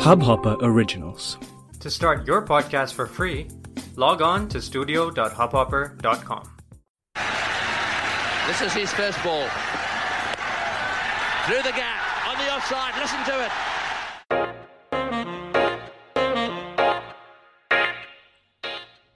[0.00, 1.36] Hubhopper Originals.
[1.80, 3.48] To start your podcast for free,
[3.96, 6.50] log on to studio.hubhopper.com.
[8.46, 9.46] This is his first ball.
[11.44, 13.69] Through the gap, on the offside, listen to it.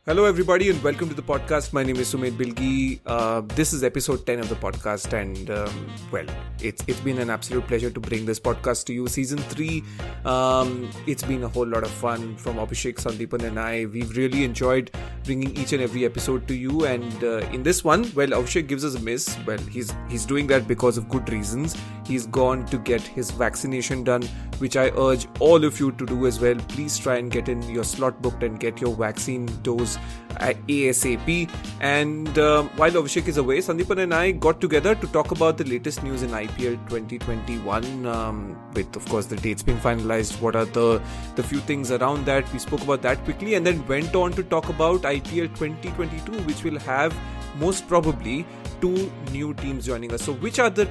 [0.07, 1.73] Hello, everybody, and welcome to the podcast.
[1.73, 3.01] My name is Sumedhh Bilgi.
[3.07, 6.27] Uh, this is episode 10 of the podcast, and um, well,
[6.61, 9.09] it's it's been an absolute pleasure to bring this podcast to you.
[9.09, 9.83] Season 3,
[10.27, 13.87] um, it's been a whole lot of fun from Abhishek, Sandipan, and I.
[13.87, 14.91] We've really enjoyed
[15.25, 18.85] bringing each and every episode to you, and uh, in this one, well, Abhishek gives
[18.85, 19.37] us a miss.
[19.47, 21.77] Well, he's he's doing that because of good reasons.
[22.07, 24.23] He's gone to get his vaccination done,
[24.59, 26.57] which I urge all of you to do as well.
[26.69, 29.99] Please try and get in your slot booked and get your vaccine dose
[30.41, 31.51] ASAP.
[31.81, 35.65] And uh, while Abhishek is away, Sandipan and I got together to talk about the
[35.65, 38.07] latest news in IPL 2021.
[38.07, 40.41] Um, with, of course, the dates being finalized.
[40.41, 41.01] What are the
[41.37, 42.53] the few things around that?
[42.53, 46.65] We spoke about that quickly, and then went on to talk about IPL 2022, which
[46.65, 47.17] will have
[47.57, 48.45] most probably
[48.81, 50.23] two new teams joining us.
[50.23, 50.89] So, which are the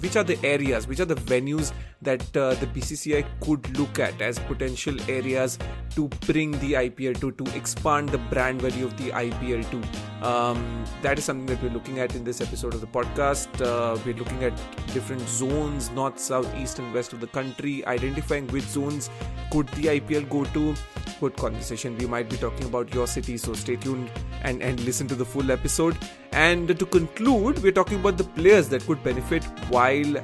[0.00, 4.20] which are the areas, which are the venues that uh, the BCCI could look at
[4.20, 5.58] as potential areas
[5.94, 10.26] to bring the IPL to, to expand the brand value of the IPL to?
[10.26, 13.48] Um, that is something that we're looking at in this episode of the podcast.
[13.60, 14.52] Uh, we're looking at
[14.92, 19.10] different zones, north, south, east, and west of the country, identifying which zones
[19.50, 20.74] could the IPL go to.
[21.20, 21.98] Good conversation.
[21.98, 24.10] We might be talking about your city, so stay tuned
[24.42, 25.98] and, and listen to the full episode.
[26.32, 30.14] And to conclude, we're talking about the players that could benefit while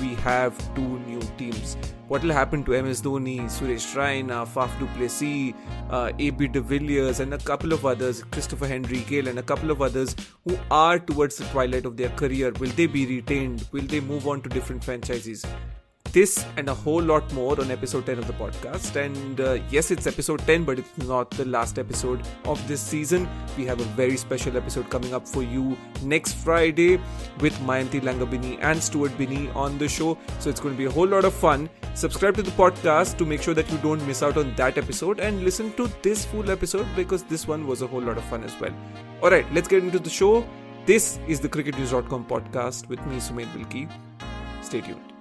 [0.00, 1.76] we have two new teams.
[2.08, 5.54] What will happen to MS Dhoni, Suresh Raina, Faf du Plessis,
[5.90, 9.72] uh, AB de Villiers, and a couple of others, Christopher Henry Gayle, and a couple
[9.72, 12.52] of others who are towards the twilight of their career?
[12.60, 13.66] Will they be retained?
[13.72, 15.44] Will they move on to different franchises?
[16.16, 18.96] This and a whole lot more on episode 10 of the podcast.
[18.96, 23.28] And uh, yes, it's episode 10, but it's not the last episode of this season.
[23.58, 26.98] We have a very special episode coming up for you next Friday
[27.40, 30.16] with Mayanti Langer Binny and Stuart Binny on the show.
[30.38, 31.68] So it's going to be a whole lot of fun.
[31.92, 35.20] Subscribe to the podcast to make sure that you don't miss out on that episode
[35.20, 38.42] and listen to this full episode because this one was a whole lot of fun
[38.42, 38.72] as well.
[39.22, 40.48] All right, let's get into the show.
[40.86, 43.90] This is the cricketnews.com podcast with me, Sumedhh Bilgi.
[44.64, 45.15] Stay tuned.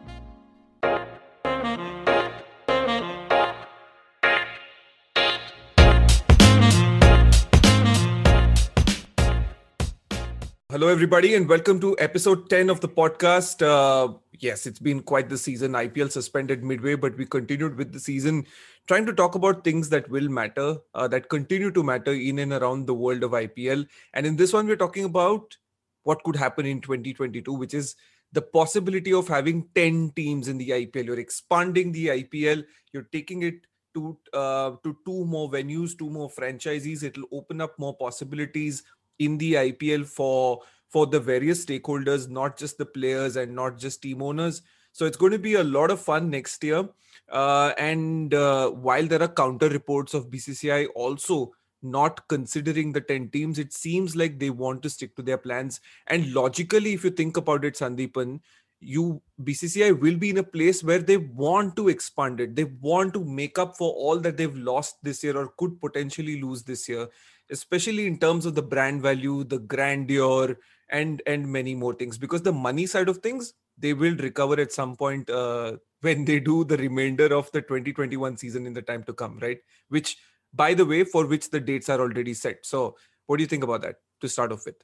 [10.75, 13.61] Hello, everybody, and welcome to episode 10 of the podcast.
[13.65, 15.71] Uh, yes, it's been quite the season.
[15.71, 18.45] IPL suspended midway, but we continued with the season
[18.85, 22.51] trying to talk about things that will matter, uh, that continue to matter in and
[22.51, 23.87] around the world of IPL.
[24.13, 25.55] And in this one, we're talking about
[26.03, 27.95] what could happen in 2022, which is
[28.33, 31.05] the possibility of having 10 teams in the IPL.
[31.05, 33.61] You're expanding the IPL, you're taking it
[33.93, 37.01] to uh, to two more venues, two more franchises.
[37.01, 38.83] It'll open up more possibilities
[39.19, 44.01] in the IPL for for the various stakeholders, not just the players and not just
[44.01, 44.61] team owners.
[44.93, 46.87] So it's going to be a lot of fun next year.
[47.29, 53.29] Uh, and uh, while there are counter reports of BCCI also not considering the 10
[53.29, 55.81] teams, it seems like they want to stick to their plans.
[56.07, 58.39] And logically, if you think about it, Sandipan,
[58.79, 62.55] you BCCI will be in a place where they want to expand it.
[62.55, 66.41] They want to make up for all that they've lost this year or could potentially
[66.41, 67.07] lose this year
[67.51, 70.57] especially in terms of the brand value the grandeur
[70.89, 72.17] and and many more things.
[72.17, 76.39] Because the money side of things they will recover at some point uh, when they
[76.39, 79.59] do the remainder of the 2021 season in the time to come right?
[79.89, 80.17] Which
[80.53, 82.65] by the way for which the dates are already set.
[82.65, 82.95] So
[83.25, 84.75] what do you think about that to start off with?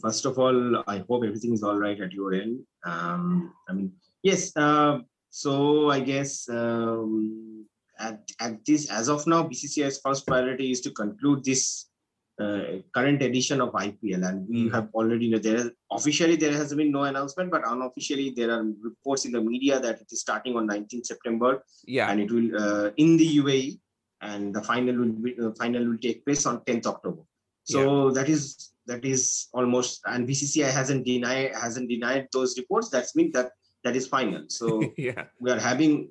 [0.00, 2.60] First of all i hope everything is all right at your end.
[2.84, 3.92] Um, i mean
[4.22, 4.98] yes uh,
[5.30, 7.66] so i guess um,
[7.98, 11.88] at, at this as of now BCCI's first priority is to conclude this
[12.40, 14.72] uh, current edition of ipl and we mm.
[14.72, 18.64] have already you know there officially there has been no announcement but unofficially there are
[18.82, 21.62] reports in the media that it is starting on 19th september.
[21.86, 22.10] Yeah.
[22.10, 23.78] And it will uh, in the uae
[24.22, 27.22] and the final will be, uh, final will take place on 10th october.
[27.64, 28.14] So yeah.
[28.14, 32.88] that is that is almost and bcci hasn't denied hasn't denied those reports.
[32.88, 33.52] That's mean that
[33.84, 34.44] that is final.
[34.48, 35.24] So yeah.
[35.38, 36.08] we are having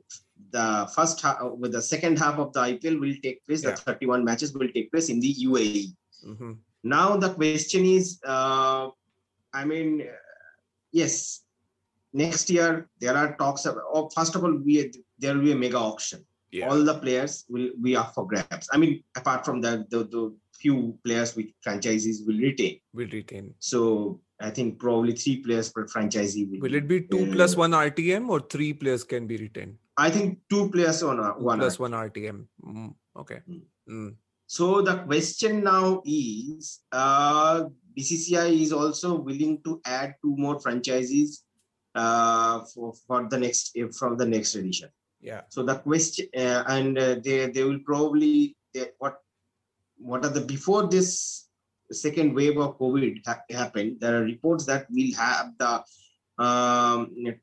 [0.51, 3.63] the first half with the second half of the IPL will take place.
[3.63, 3.71] Yeah.
[3.71, 5.95] The 31 matches will take place in the UAE.
[6.25, 6.51] Mm-hmm.
[6.83, 8.89] Now the question is, uh,
[9.53, 10.07] I mean,
[10.91, 11.41] yes,
[12.13, 13.65] next year there are talks.
[13.65, 16.25] Of, oh, first of all, we there will be a mega auction.
[16.51, 16.69] Yeah.
[16.69, 18.67] All the players will be up for grabs.
[18.73, 22.79] I mean, apart from that, the, the few players which franchises will retain.
[22.93, 23.53] Will retain.
[23.59, 26.49] So I think probably three players per franchisee.
[26.49, 29.77] Will, will it be two uh, plus one RTM or three players can be retained?
[30.01, 32.45] I think two players on one plus one RTM.
[32.65, 33.39] Mm, okay.
[33.47, 33.65] Mm.
[33.89, 34.15] Mm.
[34.47, 41.43] So the question now is, uh, BCCI is also willing to add two more franchises
[41.93, 44.89] uh, for for the next from the next edition.
[45.21, 45.41] Yeah.
[45.49, 49.21] So the question, uh, and uh, they they will probably they, what
[49.97, 51.47] what are the before this
[51.91, 54.01] second wave of COVID ha- happened?
[54.01, 55.83] There are reports that we'll have the
[56.41, 56.97] um,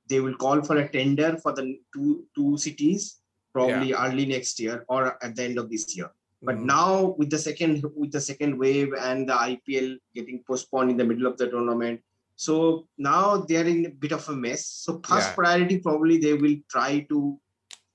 [0.09, 1.65] they will call for a tender for the
[1.95, 3.21] two two cities
[3.53, 4.06] probably yeah.
[4.06, 6.11] early next year or at the end of this year.
[6.43, 6.65] But mm.
[6.65, 11.05] now with the second with the second wave and the IPL getting postponed in the
[11.05, 12.00] middle of the tournament,
[12.37, 14.65] so now they are in a bit of a mess.
[14.67, 15.35] So first yeah.
[15.35, 17.39] priority probably they will try to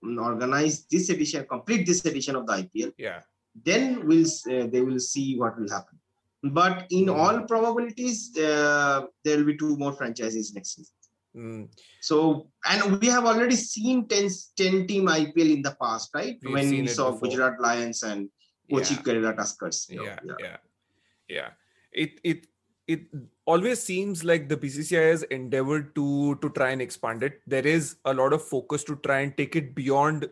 [0.04, 2.94] organize this edition, complete this edition of the IPL.
[2.98, 3.22] Yeah.
[3.66, 6.00] Then we'll uh, they will see what will happen.
[6.44, 7.18] But in mm.
[7.18, 10.94] all probabilities, uh, there will be two more franchises next season.
[11.36, 11.68] Mm.
[12.02, 16.38] So, and we have already seen 10, 10 team IPL in the past, right?
[16.44, 17.30] We've when we saw before.
[17.30, 18.30] Gujarat Lions and
[18.70, 19.02] Kochi yeah.
[19.02, 19.90] Kerala Tuskers.
[19.90, 20.58] Yeah, yeah, yeah,
[21.28, 21.50] yeah.
[21.92, 22.48] It it
[22.88, 23.02] it
[23.46, 27.42] always seems like the BCCI has endeavored to to try and expand it.
[27.48, 30.30] There is a lot of focus to try and take it beyond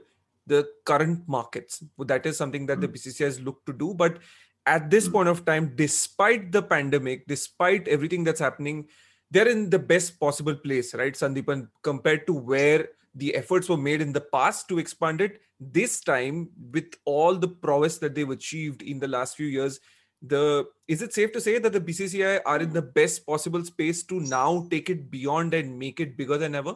[0.48, 1.84] the current markets.
[2.00, 2.82] That is something that mm.
[2.82, 4.20] the BCCI has looked to do, but
[4.66, 5.14] at this mm.
[5.14, 8.88] point of time, despite the pandemic, despite everything that's happening,
[9.30, 14.02] they're in the best possible place, right, Sandipan, compared to where the efforts were made
[14.02, 15.42] in the past to expand it.
[15.60, 19.80] This time, with all the prowess that they've achieved in the last few years,
[20.22, 24.04] the is it safe to say that the BCCI are in the best possible space
[24.04, 26.76] to now take it beyond and make it bigger than ever?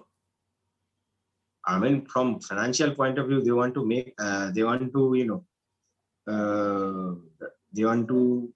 [1.67, 5.13] I mean, from financial point of view, they want to make, uh, they want to,
[5.15, 5.45] you know,
[6.27, 8.51] uh, they want to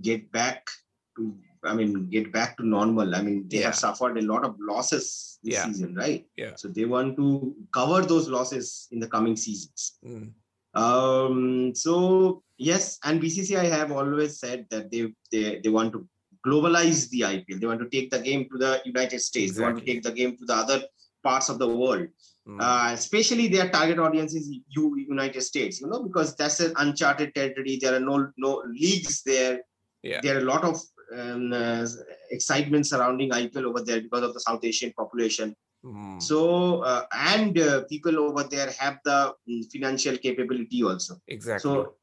[0.00, 0.68] get back
[1.16, 3.14] to I mean, get back to normal.
[3.14, 3.66] I mean, they yeah.
[3.66, 5.66] have suffered a lot of losses this yeah.
[5.66, 6.24] season, right?
[6.36, 6.52] Yeah.
[6.56, 9.98] So they want to cover those losses in the coming seasons.
[10.04, 10.32] Mm.
[10.74, 16.08] Um, so yes, and BCCI have always said that they they they want to
[16.46, 17.60] globalize the IPL.
[17.60, 19.52] They want to take the game to the United States.
[19.52, 19.60] Exactly.
[19.60, 20.82] They want to take the game to the other
[21.22, 22.08] parts of the world.
[22.48, 22.58] Mm.
[22.60, 25.80] Uh, especially their target audience is United States.
[25.80, 27.78] You know, because that's an uncharted territory.
[27.80, 29.60] There are no no leagues there.
[30.02, 30.20] Yeah.
[30.22, 30.80] There are a lot of
[31.16, 31.86] um, uh,
[32.30, 35.54] excitement surrounding IPL over there because of the South Asian population.
[35.84, 36.22] Mm.
[36.22, 41.16] So uh, and uh, people over there have the um, financial capability also.
[41.28, 41.70] Exactly.
[41.70, 41.94] So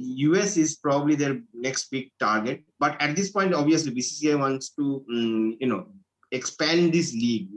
[0.00, 5.04] US is probably their next big target, but at this point, obviously, BCCI wants to
[5.10, 5.86] um, you know
[6.32, 7.48] expand this league.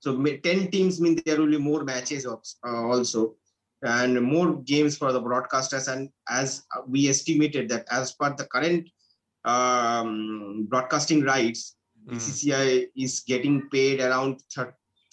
[0.00, 2.26] So 10 teams mean there will be more matches
[2.62, 3.36] also
[3.82, 5.92] and more games for the broadcasters.
[5.92, 8.88] And as we estimated that as per the current
[9.44, 12.14] um, broadcasting rights, mm.
[12.14, 14.40] BCCI is getting paid around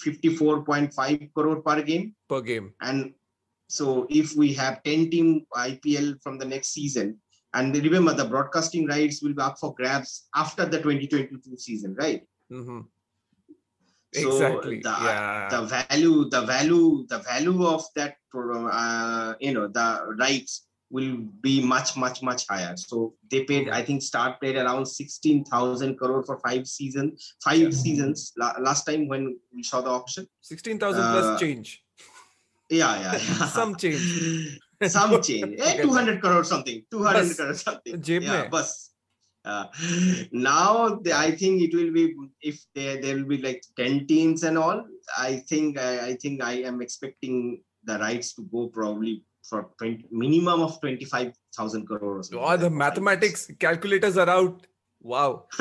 [0.03, 2.15] 54.5 crore per game.
[2.27, 2.73] Per game.
[2.81, 3.13] And
[3.67, 7.19] so if we have 10 team IPL from the next season,
[7.53, 12.21] and remember the broadcasting rights will be up for grabs after the 2022 season, right?
[12.51, 12.81] Mm-hmm.
[14.15, 14.79] So exactly.
[14.79, 15.47] The, yeah.
[15.49, 21.61] the value, the value, the value of that, uh, you know, the rights will be
[21.61, 26.37] much much much higher so they paid i think start paid around 16000 crore for
[26.39, 27.69] five seasons five yeah.
[27.71, 31.83] seasons La- last time when we saw the auction 16000 uh, plus change
[32.69, 33.45] yeah yeah, yeah.
[33.57, 37.35] some change some change eh, 200 crore something 200 bus.
[37.35, 38.91] crore something yeah bus
[39.45, 39.65] uh,
[40.31, 44.43] now the, i think it will be if there there will be like 10 teams
[44.43, 44.83] and all
[45.17, 50.05] i think I, I think i am expecting the rights to go probably for 20,
[50.11, 52.31] minimum of 25,000 crores.
[52.33, 54.65] Oh, the mathematics calculators are out.
[55.01, 55.45] Wow.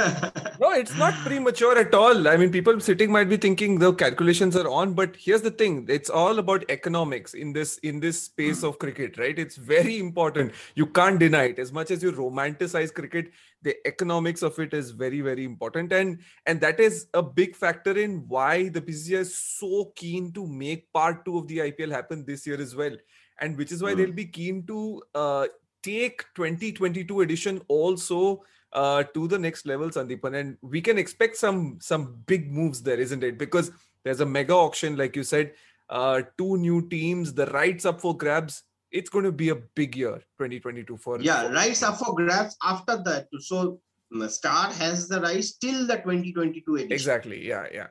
[0.59, 2.29] no, it's not premature at all.
[2.29, 5.85] I mean, people sitting might be thinking the calculations are on, but here's the thing:
[5.87, 9.39] it's all about economics in this in this space of cricket, right?
[9.39, 10.53] It's very important.
[10.77, 11.59] You can't deny it.
[11.59, 13.33] As much as you romanticize cricket,
[13.65, 17.97] the economics of it is very, very important, and and that is a big factor
[17.99, 22.25] in why the BCCI is so keen to make part two of the IPL happen
[22.25, 22.97] this year as well.
[23.41, 23.97] And which is why mm.
[23.97, 25.47] they'll be keen to uh,
[25.83, 31.79] take 2022 edition also uh, to the next level sandipan and we can expect some
[31.81, 33.39] some big moves there isn't it?
[33.39, 33.71] Because
[34.05, 35.53] there's a mega auction like you said
[35.91, 38.63] uh, two new teams the rights up for grabs
[38.95, 42.97] it's going to be a big year 2022 for yeah rights up for grabs after
[43.09, 43.27] that.
[43.41, 43.81] So
[44.15, 46.93] mm, star has the rights till the 2022 edition.
[46.93, 47.89] Exactly yeah yeah.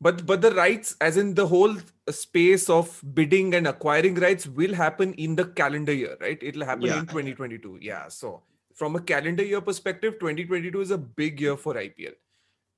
[0.00, 4.46] But but the rights as in the whole uh, space of bidding and acquiring rights
[4.46, 6.38] will happen in the calendar year right?
[6.40, 7.00] It'll happen yeah.
[7.00, 8.08] in 2022 yeah.
[8.08, 8.42] So
[8.74, 12.14] from a calendar year perspective 2022 is a big year for ipl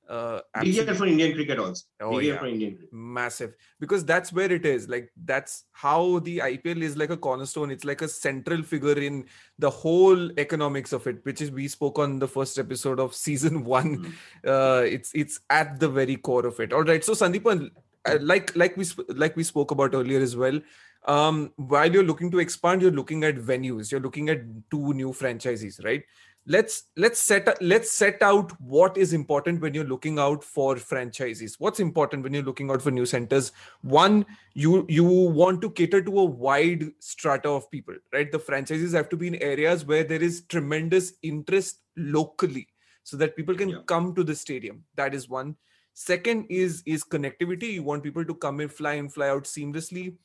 [0.09, 1.85] uh, big for Indian cricket also.
[2.01, 2.39] Oh, big yeah.
[2.39, 2.93] for Indian cricket.
[2.93, 3.55] Massive.
[3.81, 4.89] Because that's where it is.
[4.89, 7.71] Like that's how the IPL is like a cornerstone.
[7.71, 9.27] It's like a central figure in
[9.59, 13.65] the whole economics of it, which is we spoke on the first episode of season
[13.77, 13.99] one.
[13.99, 14.49] Mm-hmm.
[14.49, 16.73] Uh, it's it's at the very core of it.
[16.73, 17.05] All right.
[17.05, 17.71] So Sandipan,
[18.05, 20.61] uh, like like we sp- like we spoke about earlier as well.
[21.07, 23.93] Um, while you're looking to expand, you're looking at venues.
[23.93, 26.03] You're looking at two new franchises, right?
[26.47, 31.57] Let's let's set let's set out what is important when you're looking out for franchises.
[31.59, 33.53] What's important when you're looking out for new centers?
[33.83, 34.25] One
[34.55, 38.31] you you want to cater to a wide strata of people right?
[38.31, 42.69] The franchises have to be in areas where there is tremendous interest locally
[43.03, 43.79] so that people can yeah.
[43.87, 44.85] come to the stadium.
[44.95, 45.57] That is one.
[45.95, 47.73] Second is is connectivity.
[47.73, 50.17] You want people to come and fly and fly out seamlessly.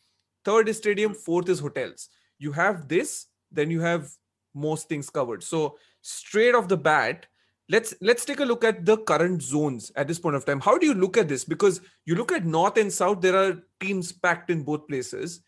[0.45, 1.13] Third is stadium.
[1.13, 2.09] Fourth is hotels.
[2.37, 4.09] You have this then you have
[4.53, 5.43] most things covered.
[5.43, 7.25] So straight off the bat
[7.71, 10.59] let's let's take a look at the current zones at this point of time.
[10.59, 11.45] How do you look at this?
[11.45, 15.41] Because you look at north and south there are teams packed in both places.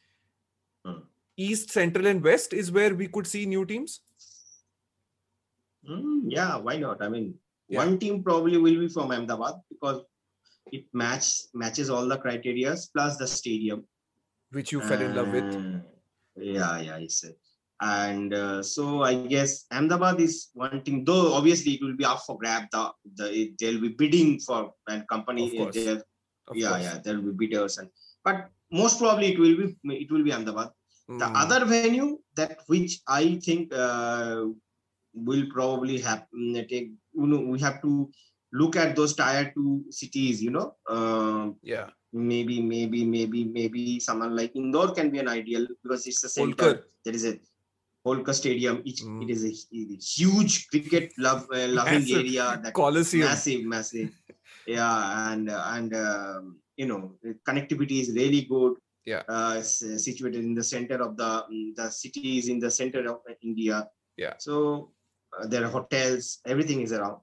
[0.86, 1.04] Hmm.
[1.44, 4.02] east central and west is where we could see new teams?
[5.90, 7.06] Mm, yeah why not?
[7.06, 7.36] I mean
[7.70, 7.80] yeah.
[7.84, 10.02] one team probably will be from ahmedabad because
[10.78, 11.30] it match
[11.62, 13.86] matches all the criterias plus the stadium.
[14.52, 15.50] Which you fell in love with.
[16.54, 17.24] Yeah yeah it's
[17.84, 22.38] and uh, so I guess Ahmedabad is wanting, though obviously it will be up for
[22.38, 22.72] grab.
[22.72, 25.52] The the they'll be bidding for and company.
[25.52, 25.76] yeah, course.
[26.56, 27.90] yeah, there will be bidders and
[28.24, 30.70] but most probably it will be it will be Ahmedabad.
[31.10, 31.20] Mm.
[31.20, 31.36] The hmm.
[31.36, 34.46] other venue that which I think uh,
[35.14, 36.56] will probably happen.
[36.70, 38.10] Take you know we have to
[38.54, 40.42] look at those tier two cities.
[40.42, 40.76] You know.
[40.88, 41.90] Uh, yeah.
[42.16, 46.86] Maybe, maybe, maybe, maybe someone like Indore can be an ideal because it's a center.
[47.04, 47.40] There is a
[48.06, 48.82] Holkar Stadium.
[48.86, 49.24] It, mm.
[49.24, 52.60] it is a, a, huge cricket love uh, loving massive area.
[52.62, 53.28] That Colosseum.
[53.28, 54.12] Massive, massive.
[54.68, 57.14] yeah, and and um, you know
[57.48, 58.76] connectivity is really good.
[59.06, 59.24] Yeah.
[59.28, 63.20] Uh, situated in the center of the mm, the city is in the center of
[63.42, 63.88] India.
[64.18, 64.34] Yeah.
[64.38, 64.92] So
[65.38, 66.40] uh, there are hotels.
[66.46, 67.20] Everything is around.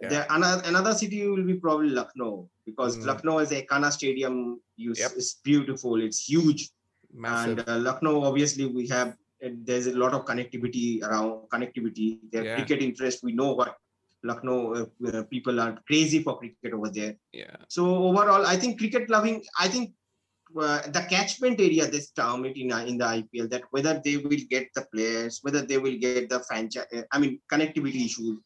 [0.00, 0.08] Yeah.
[0.08, 3.06] There another another city will be probably Lucknow because mm.
[3.06, 4.60] Lucknow is a Ekana Stadium.
[4.76, 5.12] You, yep.
[5.16, 6.00] It's beautiful.
[6.00, 6.70] It's huge.
[7.12, 7.58] Massive.
[7.58, 12.18] And uh, Lucknow, obviously, we have there's a lot of connectivity around connectivity.
[12.30, 12.54] Their yeah.
[12.56, 13.76] cricket interest, we know what
[14.22, 17.14] Lucknow uh, uh, people are crazy for cricket over there.
[17.32, 17.56] Yeah.
[17.68, 19.44] So overall, I think cricket loving.
[19.58, 19.92] I think
[20.58, 24.38] uh, the catchment area this term it in, in the IPL that whether they will
[24.48, 26.86] get the players, whether they will get the franchise.
[26.94, 28.38] Uh, I mean connectivity issues,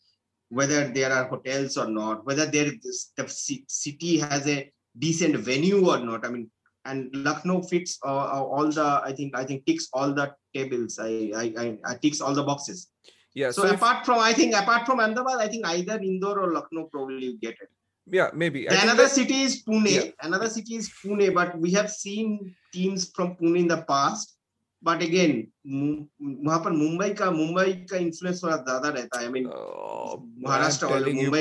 [0.49, 2.73] whether there are hotels or not, whether there
[3.17, 6.27] the city has a decent venue or not.
[6.27, 6.51] I mean
[6.89, 10.99] and Lucknow fits uh, uh, all the I think I think ticks all the tables.
[10.99, 12.89] I I, I, I ticks all the boxes.
[13.35, 13.51] Yeah.
[13.51, 16.53] So, so apart if, from I think apart from Ahmedabad, I think either Indore or
[16.53, 17.71] Lucknow probably you get it.
[18.11, 18.67] Yeah, maybe.
[18.67, 19.91] another that, city is Pune.
[19.91, 20.11] Yeah.
[20.23, 24.38] Another city is Pune, but we have seen teams from Pune in the past
[24.85, 25.47] but again
[26.47, 29.33] वहाँ पर मुंबई का मुंबई का influence थोड़ा ज़्यादा रहता है। आई
[31.15, 31.41] Mumbai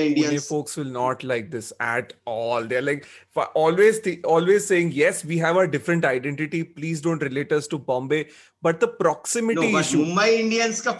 [10.29, 10.91] Indians का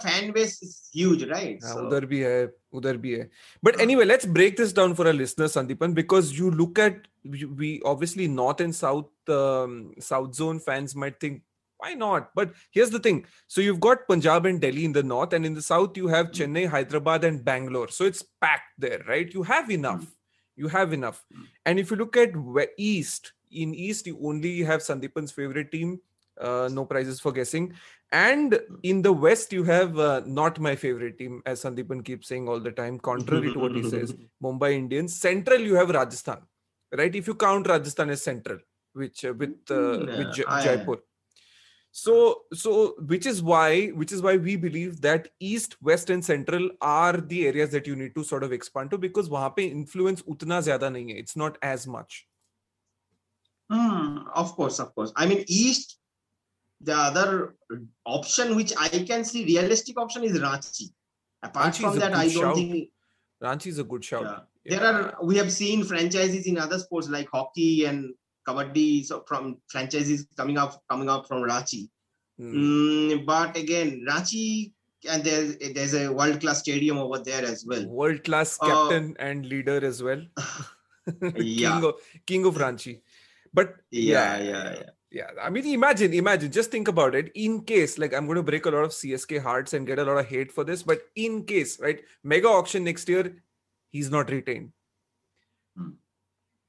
[1.86, 3.30] उधर भी है उधर भी है।
[3.64, 5.08] But any let's break this down for
[5.94, 7.02] because you look at
[8.28, 9.04] north and south
[10.02, 11.42] south zone fans might think
[11.78, 12.30] why not?
[12.34, 13.24] But here's the thing.
[13.46, 16.26] So you've got Punjab and Delhi in the north, and in the south, you have
[16.26, 16.32] hmm.
[16.32, 17.88] Chennai, Hyderabad, and Bangalore.
[17.88, 19.32] So it's packed there, right?
[19.32, 20.02] You have enough.
[20.02, 20.10] Hmm.
[20.56, 21.24] You have enough.
[21.32, 21.42] Hmm.
[21.64, 22.30] And if you look at
[22.76, 26.00] east, in east, you only have Sandipan's favorite team.
[26.38, 27.72] Uh, no prizes for guessing.
[28.12, 32.48] And in the west, you have uh, not my favorite team, as Sandipan keeps saying
[32.48, 34.14] all the time, contrary to what he says.
[34.42, 35.18] Mumbai Indians.
[35.18, 36.38] Central, you have Rajasthan,
[36.96, 37.14] right?
[37.14, 38.58] If you count Rajasthan as central,
[38.92, 40.98] which uh, with uh, yeah, with J- Jaipur
[41.90, 46.70] so so which is why which is why we believe that east west and central
[46.80, 50.22] are the areas that you need to sort of expand to because wahan pe influence
[50.34, 52.26] utna zyada nahi hai it's not as much
[53.72, 55.98] hmm, of course of course i mean east
[56.90, 57.56] the other
[58.04, 60.88] option which i can see realistic option is ranchi
[61.42, 62.54] apart Ranchi from that i don't shout.
[62.54, 62.90] think
[63.42, 64.38] ranchi is a good shout yeah.
[64.64, 64.78] Yeah.
[64.78, 68.14] there are we have seen franchises in other sports like hockey and
[68.48, 71.88] kabaddi so from franchises coming up coming up from Ranchi.
[72.40, 72.54] Mm.
[72.54, 74.72] Mm, but again, Ranchi
[75.08, 77.86] and there's there's a world class stadium over there as well.
[77.86, 80.22] World class uh, captain uh, and leader as well.
[81.36, 81.74] yeah.
[81.74, 81.94] king, of,
[82.26, 83.00] king of Ranchi.
[83.52, 84.90] But yeah, yeah, yeah, yeah.
[85.10, 87.32] Yeah, I mean, imagine, imagine, just think about it.
[87.34, 90.04] In case, like, I'm going to break a lot of CSK hearts and get a
[90.04, 93.34] lot of hate for this, but in case, right, mega auction next year,
[93.90, 94.72] he's not retained.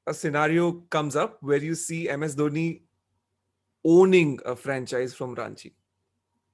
[0.09, 2.81] A scenario comes up where you see MS Dhoni
[3.85, 5.73] owning a franchise from Ranchi.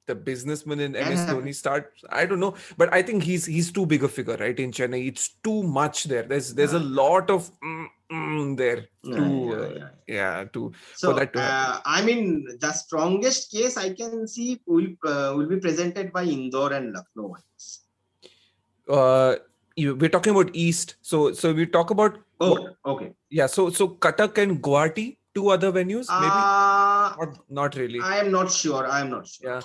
[0.08, 1.34] The businessman in MS Yeah.
[1.34, 1.94] Dhoni start.
[2.10, 4.60] I don't know, but I think he's he's too big a figure, right?
[4.66, 6.22] In Chennai, it's too much there.
[6.34, 8.86] There's there's a lot of mm, mm, there.
[9.04, 9.90] Yeah, to, yeah, uh, yeah.
[10.18, 14.90] yeah, to So that to uh, I mean, the strongest case I can see will
[15.14, 17.34] uh, will be presented by Indore and Lucknow.
[18.90, 19.36] uh,
[19.76, 20.96] you, we're talking about East.
[21.02, 23.14] So so we talk about Oh, okay.
[23.30, 23.48] yeah.
[23.48, 28.00] So so Cuttack and Guwahati, two other venues, maybe Uh, not not really.
[28.00, 28.88] I am not sure.
[28.88, 29.52] I am not sure.
[29.52, 29.62] Yeah.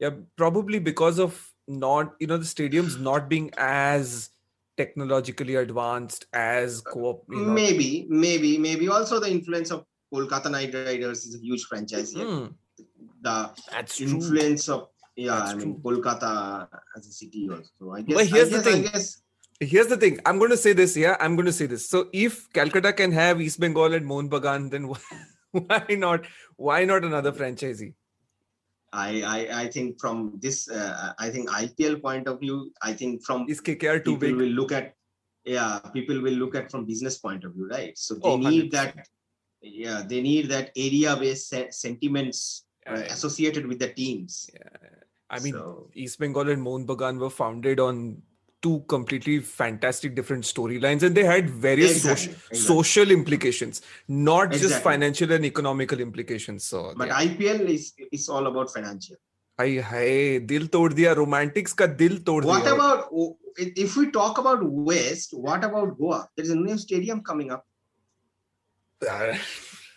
[0.00, 4.30] yeah probably because of not you know the stadiums not being as
[4.76, 7.52] technologically advanced as co-op you know.
[7.52, 8.88] Maybe, maybe, maybe.
[8.88, 12.26] Also, the influence of Kolkata Knight Riders is a huge franchise here.
[12.26, 12.46] Hmm,
[13.22, 17.92] The that's true influence of yeah, That's I mean Kolkata as a city also.
[17.92, 18.16] I guess.
[18.16, 18.88] But here's I the guess, thing.
[18.88, 19.22] I guess
[19.60, 20.18] here's the thing.
[20.26, 21.16] I'm going to say this yeah?
[21.20, 21.88] I'm going to say this.
[21.88, 24.98] So if calcutta can have east bengal and mohun bagan then why,
[25.52, 26.24] why not
[26.56, 27.94] why not another franchisee?
[28.92, 33.24] I, I, I think from this, uh, I think IPL point of view, I think
[33.24, 34.36] from is kkr too people big?
[34.36, 34.94] will look at,
[35.44, 37.98] yeah, people will look at from business point of view, right?
[37.98, 38.70] So they Oh, need 100%.
[38.70, 39.08] that,
[39.60, 44.48] yeah, they need that area-based sentiments uh, associated with the teams.
[44.54, 44.78] yeah.
[45.28, 48.22] I mean So- east bengal and mohun bagan were founded on
[48.64, 52.58] two completely fantastic different storylines and they had various exactly, social, exactly.
[52.58, 54.68] social implications not exactly.
[54.68, 57.24] just financial and economical implications so but yeah.
[57.24, 59.16] ipl is is all about financial
[59.62, 60.06] hi hi
[60.52, 64.64] dil tod diya romantics ka dil tod what diya what about if we talk about
[64.90, 67.66] west what about goa there is a new stadium coming up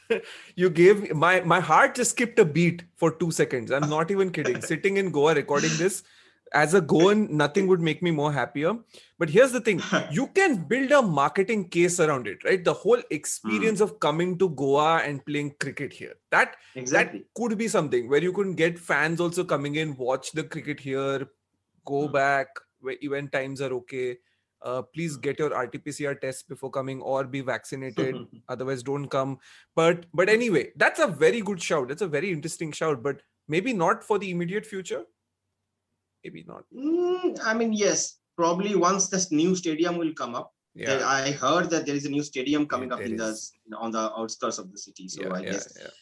[0.62, 4.38] you gave my my heart just skipped a beat for 2 seconds i'm not even
[4.38, 6.00] kidding sitting in goa recording this
[6.54, 8.74] as a goan nothing would make me more happier.
[9.20, 9.82] But here's the thing.
[10.12, 12.63] You can build a marketing case around it right?
[12.63, 16.13] The whole experience of coming to goa and playing cricket here.
[16.32, 17.20] That Exactly.
[17.20, 20.80] that could be something where you could get fans also coming in watch the cricket
[20.80, 21.28] here
[21.86, 22.13] go Hmm.
[22.13, 22.48] back
[22.80, 24.17] where event times are okay.
[24.62, 25.22] Uh, please Hmm.
[25.22, 28.15] get your rt-pcr test before coming or be vaccinated.
[28.50, 29.38] Otherwise don't come.
[29.76, 31.88] But but anyway that's a very good shout.
[31.89, 35.04] That's a very interesting shout but maybe not for the immediate future
[36.23, 40.53] maybe not Mm, I mean, yes, probably once this new stadium will come up.
[40.75, 43.32] Yeah I heard that there is a new stadium coming up there in the
[43.77, 45.08] on the outskirts of the city.
[45.08, 45.93] So yeah, I yeah, guess, yeah.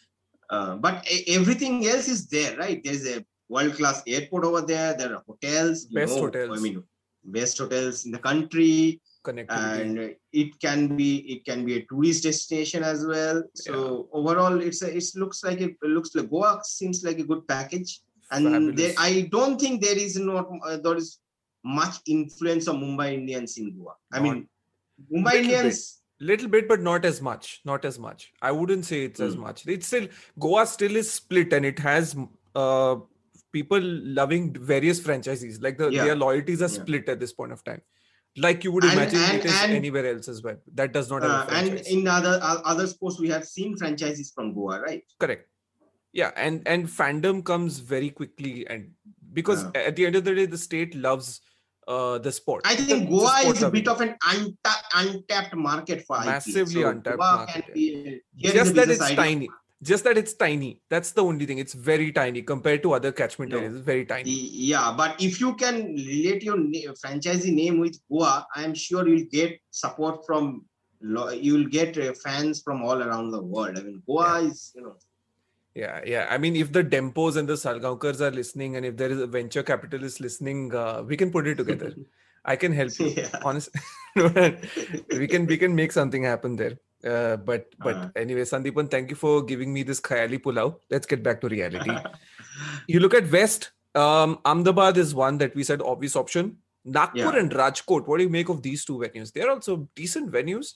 [0.49, 2.83] uh, but everything else is there, right?
[2.83, 4.93] There's a world-class airport over there.
[4.97, 6.59] There are hotels, you Best know, hotels.
[6.59, 6.83] I mean,
[7.23, 9.01] best hotels in the country,
[9.49, 13.43] and it can be it can be a tourist destination as well.
[13.53, 17.47] So overall, it's a, it looks like it looks like Goa seems like a good
[17.47, 18.01] package.
[18.31, 21.19] And there, I don't think there is not uh, there is
[21.63, 23.93] much influence of Mumbai Indians in Goa.
[24.11, 24.47] I mean,
[25.13, 25.43] Mumbai Little bit.
[25.45, 26.01] Indians.
[26.21, 29.41] little bit but not as much not as much i wouldn't say it's as Hmm.
[29.45, 30.05] much it's still
[30.43, 32.13] goa still is split and it has
[32.61, 32.95] uh
[33.57, 33.81] people
[34.19, 36.05] loving various franchises like the Yeah.
[36.05, 36.77] their loyalties are Yeah.
[36.83, 37.81] split at this point of time
[38.45, 41.11] like you would And- imagine and- it is and- anywhere else as well that does
[41.15, 44.79] not have Uh, and in other uh, other sports, we have seen franchises from Goa,
[44.87, 45.03] right?
[45.25, 45.49] correct
[46.21, 48.91] yeah and and fandom comes very quickly and
[49.39, 49.87] because Yeah.
[49.89, 51.27] at the end of the day the state loves
[51.95, 56.17] uh the sport I think Goa is a bit of an unta- untapped market for.
[56.29, 57.85] Massively So untapped Goa market, be,
[58.55, 59.17] just that it's idea.
[59.23, 59.49] tiny
[59.89, 63.51] just that it's tiny that's the only thing it's very tiny compared to other catchment
[63.51, 63.57] No.
[63.59, 64.31] areas it's very tiny
[64.71, 69.03] Yeah, but if you can relate your na- franchisee name with Goa, I am sure
[69.09, 70.47] you'll get support from.
[71.47, 73.77] You'll get uh, fans from all around the world.
[73.79, 74.95] I mean, Goa is you know.
[75.75, 76.27] Yeah yeah.
[76.29, 79.27] I mean if the dempos and the salgaocars are listening and if there is a
[79.27, 81.93] venture capitalist listening uh, we can put it together.
[82.45, 83.07] I can help you.
[83.17, 83.29] Yeah.
[83.43, 83.69] honest
[85.21, 86.75] we can we can make something happen there.
[87.13, 88.09] Uh, but but Uh.
[88.23, 90.67] anyway sandipan thank you for giving me this khayali pulao.
[90.95, 91.91] Let's get back to reality.
[92.93, 93.71] You look at west
[94.03, 96.57] um ahmedabad is one that we said obvious option.
[96.97, 97.39] Nagpur Yeah.
[97.41, 99.33] and rajkot what do you make of these two venues?
[99.33, 100.75] They're also decent venues.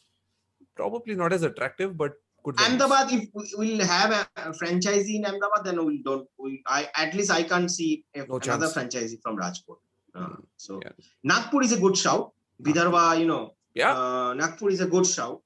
[0.76, 2.14] Probably not as attractive but
[2.46, 2.66] venues.
[2.66, 6.28] Ahmedabad, if we- we'll have a, franchisee in Ahmedabad, then we don't.
[6.38, 8.74] We, I at least I can't see a, No another chance.
[8.76, 9.78] franchisee from Rajkot.
[10.16, 10.92] Uh, so Yeah.
[11.24, 12.32] Nagpur is a good shout.
[12.62, 15.42] Vidarbha, you know, yeah uh, Nagpur is a good shout.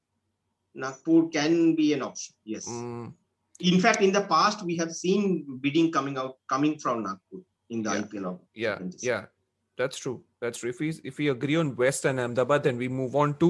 [0.76, 2.34] Nagpur can be an option.
[2.44, 2.68] Yes.
[2.68, 3.14] Mm,
[3.60, 7.84] In fact, in the past, we have seen bidding coming out coming from Nagpur in
[7.84, 8.02] the Yeah.
[8.02, 8.26] IPL.
[8.32, 9.04] of yeah 26.
[9.04, 9.26] yeah
[9.84, 10.24] that's true.
[10.40, 10.70] That's true.
[10.70, 13.50] If we if we agree on west and ahmedabad then we move on to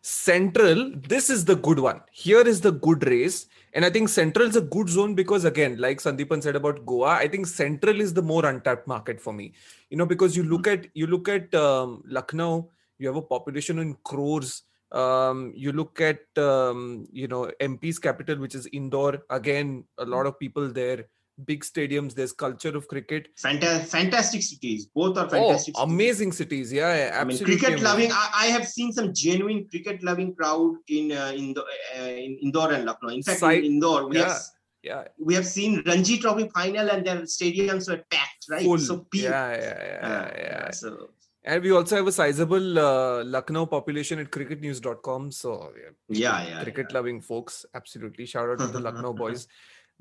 [0.00, 0.92] central.
[1.12, 2.00] This is the good one.
[2.12, 3.46] Here is the good race.
[3.74, 7.12] And i think central is a good zone because again like sandipan said about goa
[7.20, 9.46] i think central is the more untapped market for me.
[9.90, 12.52] You know because you look at you look at um, lucknow
[12.98, 14.62] you have a population in crores.
[14.92, 19.24] Um, you look at um, you know MP's capital, which is Indore.
[19.30, 21.06] Again, a lot of people there.
[21.44, 22.14] Big stadiums.
[22.14, 23.28] There's culture of cricket.
[23.38, 24.86] Fantastic, fantastic cities.
[24.94, 25.74] Both are fantastic.
[25.78, 26.72] Oh, amazing cities.
[26.72, 27.56] Yeah, yeah I mean, absolutely.
[27.58, 27.84] cricket amazing.
[27.84, 28.12] loving.
[28.12, 32.72] I, I have seen some genuine cricket loving crowd in uh, Indo, uh, in Indore
[32.72, 33.08] and Lucknow.
[33.08, 34.28] In fact, Side- in Indore, we yeah.
[34.28, 34.42] have
[34.82, 38.64] Yeah, we have seen Ranji Trophy final and their stadiums were packed, right?
[38.64, 38.78] full.
[38.78, 40.70] So people, yeah, yeah, yeah, uh, yeah, yeah.
[40.72, 41.10] So
[41.44, 45.30] And we also have a sizable uh, Lucknow population at cricketnews.com.
[45.32, 46.62] So yeah, yeah, yeah.
[46.62, 47.64] cricket loving folks.
[47.74, 48.26] Absolutely.
[48.26, 49.46] Shout out to the Lucknow boys.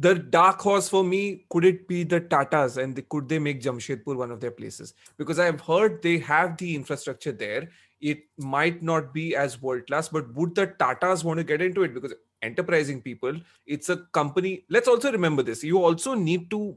[0.01, 4.15] The dark horse for me, could it be the Tatas and could they make Jamshedpur
[4.15, 4.95] one of their places?
[5.15, 7.69] Because I have heard they have the infrastructure there.
[7.99, 11.83] It might not be as world class, but would the Tatas want to get into
[11.83, 11.93] it?
[11.93, 14.65] Because enterprising people, it's a company.
[14.71, 15.63] Let's also remember this.
[15.63, 16.75] You also need to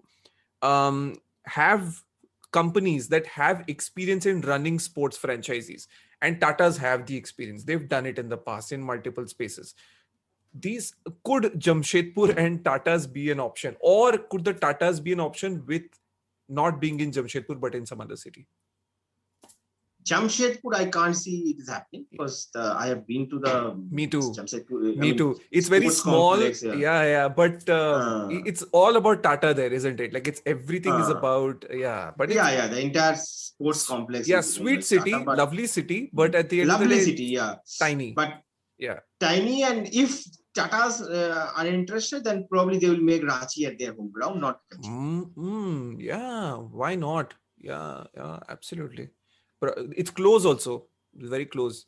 [0.61, 2.03] um, have
[2.53, 5.89] companies that have experience in running sports franchises
[6.23, 9.75] and tatas have the experience they've done it in the past in multiple spaces
[10.55, 15.63] these could jamshedpur and tatas be an option or could the tatas be an option
[15.67, 15.83] with
[16.49, 18.47] not being in jamshedpur but in some other city
[20.07, 24.07] Jamshedpur, I can't see it is happening because the, I have been to the Me
[24.07, 24.21] too.
[24.21, 24.93] Jamshedpur.
[24.93, 26.75] I me mean, too it's very small complex, yeah.
[26.75, 27.03] yeah.
[27.05, 28.29] yeah but uh, Uh.
[28.45, 31.17] it's all about tata there isn't it like it's everything is Uh.
[31.17, 34.29] about yeah but Yeah, yeah, the entire sports complex.
[34.29, 37.25] yeah sweet city Tata, lovely city but at the end of the lovely day city,
[37.41, 37.55] yeah.
[37.79, 38.35] tiny But
[38.77, 40.23] yeah tiny, and if
[40.55, 44.61] Tatas uh, are interested, then probably they will make Ranchi at their home ground, not
[44.73, 44.87] Kutch.
[44.87, 47.35] Mm, mm, yeah, why not?
[47.59, 49.09] Yeah, yeah, absolutely.
[49.61, 51.87] But uh, it's close also, very close.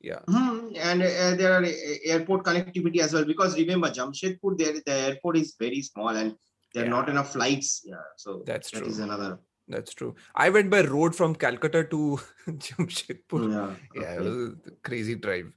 [0.00, 1.70] Yeah, Mhm, And uh, there are uh,
[2.04, 6.34] airport connectivity as well because remember Jamshedpur, there the airport is very small and
[6.74, 7.82] there are not enough flights.
[7.84, 8.88] Yeah, so That's that true.
[8.88, 9.38] is another.
[9.68, 10.16] that's true.
[10.34, 13.52] I went by road from Calcutta to Jamshedpur.
[13.94, 15.52] Yeah, Yeah, it was a crazy drive.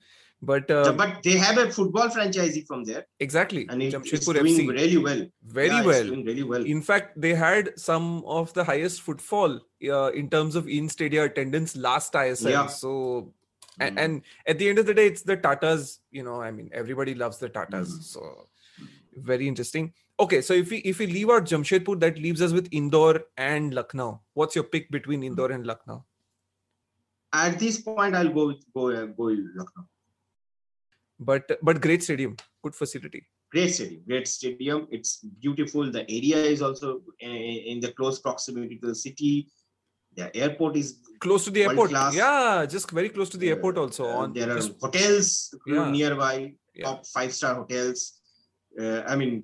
[0.46, 4.38] But uh, but they have a football franchisee from there, exactly, and it, it's doing
[4.38, 5.22] FC, really well.
[5.44, 6.04] very Yeah, well.
[6.06, 6.64] doing really well.
[6.64, 11.24] In fact, they had some of the highest footfall uh, in terms of in stadia
[11.26, 12.52] attendance last ISL.
[12.52, 12.68] Yeah.
[12.68, 13.34] So,
[13.80, 14.02] and, Mm.
[14.06, 16.00] and at the end of the day, it's the Tatas.
[16.12, 17.90] You know, I mean, everybody loves the Tatas.
[17.96, 18.04] Mhm.
[18.04, 18.48] So,
[19.32, 19.94] very interesting.
[20.20, 23.74] Okay, so if we if we leave out Jamshedpur, that leaves us with Indore and
[23.74, 24.22] Lucknow.
[24.34, 26.06] What's your pick between Indore and Lucknow?
[27.34, 29.88] At this point, I'll go with go uh, go Lucknow.
[31.20, 33.26] But but great stadium, good facility.
[33.52, 34.88] Great stadium, great stadium.
[34.92, 35.90] It's beautiful.
[35.92, 39.48] The area is also in the close proximity to the city.
[40.16, 41.90] The airport is Close to the airport.
[41.90, 42.16] class.
[42.16, 44.06] Yeah, just very close to the airport also.
[44.06, 45.90] Uh, on there are just- hotels Yeah.
[45.92, 46.86] nearby, Yeah.
[46.86, 48.20] top five star hotels.
[48.80, 49.44] Uh, I mean,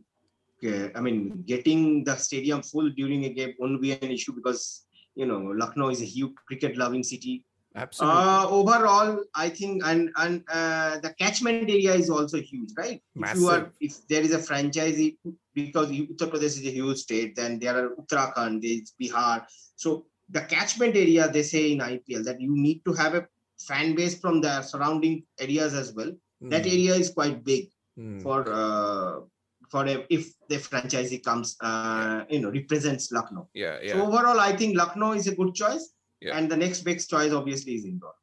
[0.66, 4.86] uh, I mean, getting the stadium full during a game won't be an issue because
[5.16, 7.46] you know Lucknow is a huge cricket loving city.
[7.76, 13.02] Absolutely Uh, overall, I think, and and uh, the catchment area is also huge, right?
[13.16, 13.72] If you are, Massive.
[13.80, 15.18] if there is a franchisee,
[15.54, 19.46] because Uttar Pradesh is a huge state, then there are Uttarakhand, there's Bihar.
[19.76, 23.28] So the catchment area, they say in IPL that you need to have a
[23.60, 26.12] fan base from the surrounding areas as well.
[26.42, 28.22] That Mm, area is quite big mm.
[28.24, 29.22] for uh,
[29.70, 33.48] for a, if the franchisee comes, uh, you know, represents Lucknow.
[33.54, 33.94] yeah, yeah.
[33.94, 35.94] So overall, I think Lucknow is a good choice.
[36.22, 36.38] Yeah.
[36.38, 38.14] And the next big choice obviously is Indore.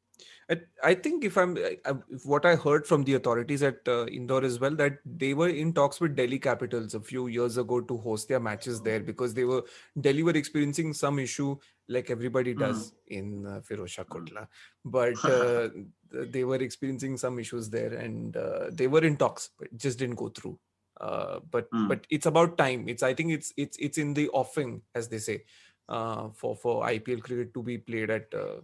[0.83, 4.59] I, think if I'm if what I heard from the authorities at uh, Indore as
[4.59, 8.29] well that they were in talks with Delhi Capitals a few years ago to host
[8.29, 9.63] their matches there because they were
[10.01, 11.55] Delhi were experiencing some issue
[11.87, 14.47] like everybody does in uh, Firozshah Kotla,
[14.85, 15.69] but uh,
[16.31, 20.15] they were experiencing some issues there and uh, they were in talks but just didn't
[20.15, 20.57] go through.
[20.99, 21.87] Uh, but Mm.
[21.87, 22.89] but it's about time.
[22.89, 25.43] It's I think it's it's it's in the offing as they say
[25.89, 28.59] uh, for for IPL cricket to be played at uh,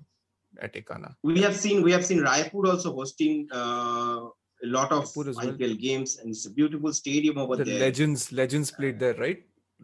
[0.66, 1.16] at Ekana.
[1.24, 4.22] We have seen we have seen Raipur also hosting uh,
[4.64, 5.36] a lot of as well.
[5.36, 7.80] IPL games, and it's a beautiful stadium over the there.
[7.80, 9.42] legends legends played there right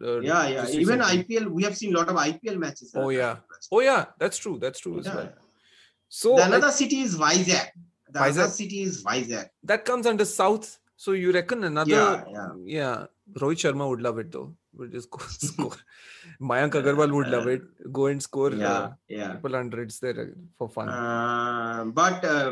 [0.08, 0.68] Uh, yeah, yeah.
[0.82, 1.00] Even.
[1.14, 2.92] IPL, we have seen a lot of IPL matches.
[3.00, 3.34] Oh, yeah.
[3.74, 5.16] oh yeah that's true that's true as Yeah.
[5.18, 5.28] well
[6.20, 7.66] so The I- another city is Vizag.
[8.14, 8.50] The other Vizag.
[8.60, 9.46] city is Vizag.
[9.70, 10.66] that comes under south
[11.02, 12.50] so you reckon another Yeah, yeah.
[12.78, 12.96] yeah
[13.42, 15.78] rohit sharma would love it though would just go score
[16.50, 17.62] mayank agarwal would love it
[18.00, 19.30] go and score Yeah, uh, yeah.
[19.30, 22.50] triple hundreds there uh, for fun Uh, but uh,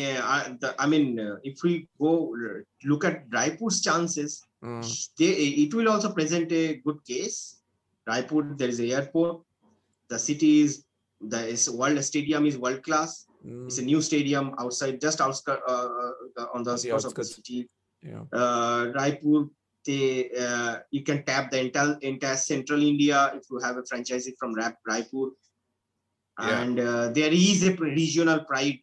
[0.00, 2.10] yeah, I, the, I mean, uh, if we go
[2.48, 2.58] uh,
[2.90, 4.32] look at Raipur's chances,
[4.68, 5.28] Mm, they,
[5.64, 7.36] it will also present a good case.
[8.10, 9.36] Raipur, there is a airport.
[10.12, 10.72] The city is
[11.32, 13.12] the is world stadium is world class.
[13.46, 15.62] mm, It's a new stadium outside, just outskirts
[16.54, 17.58] on the The outskirts of the city.
[18.02, 19.50] Yeah Uh, Raipur,
[19.86, 24.34] they uh, you can tap the entire entire central India if you have a franchisee
[24.38, 25.30] from Raipur,
[26.38, 26.60] Yeah.
[26.62, 28.80] and uh, there is a regional pride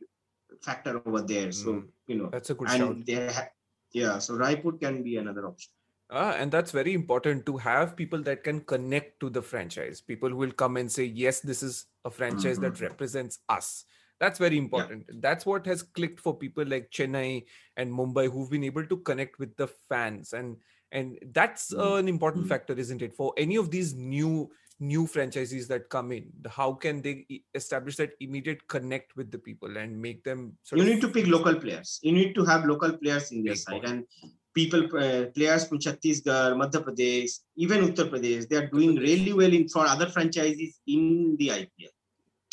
[0.61, 1.51] factor over there.
[1.51, 1.87] So Mm.
[2.07, 3.49] you know, That's a good and ha-
[3.91, 4.19] yeah.
[4.19, 5.71] So Raipur can be another option.
[6.09, 9.99] Ah, and that's very important to have people that can connect to the franchise.
[9.99, 12.81] People who will come and say, yes, this is a franchise that Mhm.
[12.89, 13.83] represents us.
[14.19, 15.05] That's very important.
[15.21, 17.45] That's what has clicked for people like Chennai
[17.77, 20.33] and Mumbai who've been able to connect with the fans.
[20.33, 20.57] And
[20.93, 21.99] and that's uh, Mm.
[21.99, 22.49] an important Mm.
[22.49, 23.13] factor, isn't it?
[23.13, 24.49] For any of these new
[24.79, 26.25] new franchises that come in,
[26.55, 30.85] how can they establish that immediate connect with the people and make them sort You
[30.85, 31.99] need to pick local players.
[32.03, 34.05] You need to have local players in their side and
[34.53, 38.47] people uh, players from Chhattisgarh, Madhya Pradesh, even Uttar Pradesh.
[38.47, 41.93] They are doing really well in for other franchises in the IPL.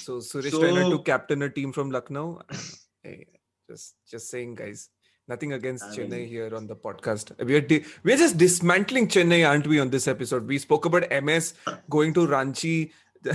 [0.01, 2.41] So Suresh Raina to captain a team from Lucknow.
[3.03, 3.27] hey,
[3.71, 4.89] just just saying, guys.
[5.27, 7.33] Nothing against I Chennai mean- here on the podcast.
[7.45, 9.81] We are di- we are just dismantling Chennai, aren't we?
[9.81, 11.55] On this episode, we spoke about MS
[11.89, 12.91] going to Ranchi,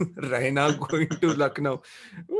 [0.00, 1.82] Raina going to Lucknow.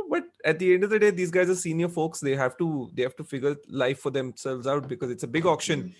[0.09, 2.20] But at the end of the day, these guys are senior folks.
[2.20, 5.44] They have to they have to figure life for themselves out because it's a big
[5.44, 5.90] auction, hmm.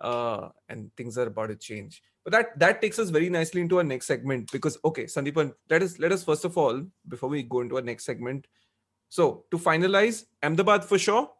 [0.00, 2.02] Uh, and things are about to change.
[2.24, 5.82] But that that takes us very nicely into our next segment because okay, Sandipan, let
[5.82, 8.46] us let us first of all before we go into our next segment.
[9.10, 11.30] So to finalize, Ahmedabad for sure,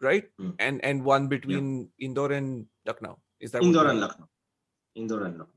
[0.00, 0.24] right?
[0.40, 0.54] Mm.
[0.58, 3.18] And and one between Indore and Lucknow.
[3.38, 4.28] Is that Indore and Lucknow.
[4.94, 5.54] Indore and Lucknow.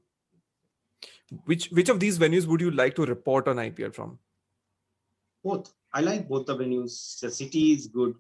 [1.46, 4.20] Which which of these venues would you like to report on IPL from?
[5.44, 5.74] Both.
[5.94, 7.20] I like both the venues.
[7.20, 8.16] The city is good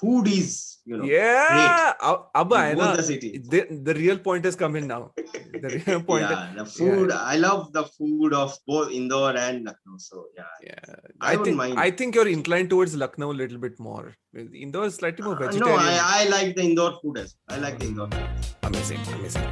[0.00, 1.92] food is you know yeah
[2.34, 3.38] Abba, the, city.
[3.38, 5.12] The, the real point has come in now.
[5.16, 7.22] The real point yeah, is, the food yeah.
[7.22, 10.44] i love the food of both indore and lucknow so yeah.
[10.62, 10.94] Yeah.
[11.20, 11.78] I, I think mind.
[11.78, 14.14] i think you're inclined towards lucknow a little bit more.
[14.36, 17.58] Indore is slightly more vegetarian uh, no I, I like the indore food as well.
[17.58, 18.28] i like the indore food.
[18.64, 19.48] amazing amazing.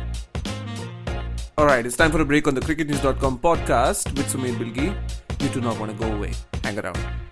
[1.56, 4.88] All right it's time for a break on the cricketnews.com podcast with sumedhh bilgi.
[5.42, 6.32] You do not want to go away.
[6.62, 7.23] Hang around.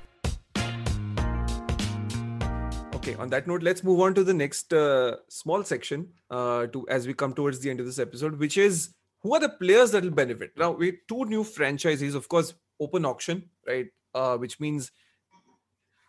[3.02, 6.86] Okay, on that note, let's move on to the next uh, small section uh, to
[6.88, 9.90] as we come towards the end of this episode, which is who are the players
[9.90, 10.52] that will benefit.
[10.56, 13.88] Now, we two new franchises, of course, open auction, right?
[14.14, 14.92] Uh, which means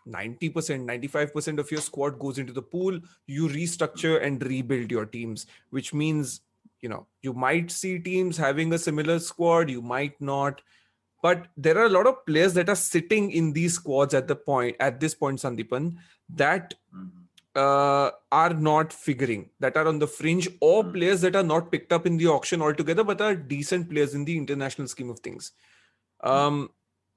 [0.06, 3.00] 90%, 95% of your squad goes into the pool.
[3.26, 6.42] You restructure and rebuild your teams, which means,
[6.80, 10.62] you know, you might see teams having a similar squad, you might not.
[11.24, 14.36] But there are a lot of players that are sitting in these squads at the
[14.36, 15.96] point, at this point, Sandipan,
[16.28, 17.10] that Mhm.
[17.56, 20.92] uh, are not figuring, that are on the fringe, or Mm.
[20.92, 24.24] players that are not picked up in the auction altogether, but are decent players in
[24.24, 25.52] the international scheme of things.
[26.20, 26.70] Um,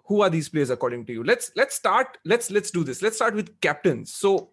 [0.06, 1.24] who are these players according to you?
[1.24, 2.18] Let's let's start.
[2.24, 3.02] Let's let's do this.
[3.02, 4.14] Let's start with captains.
[4.14, 4.52] So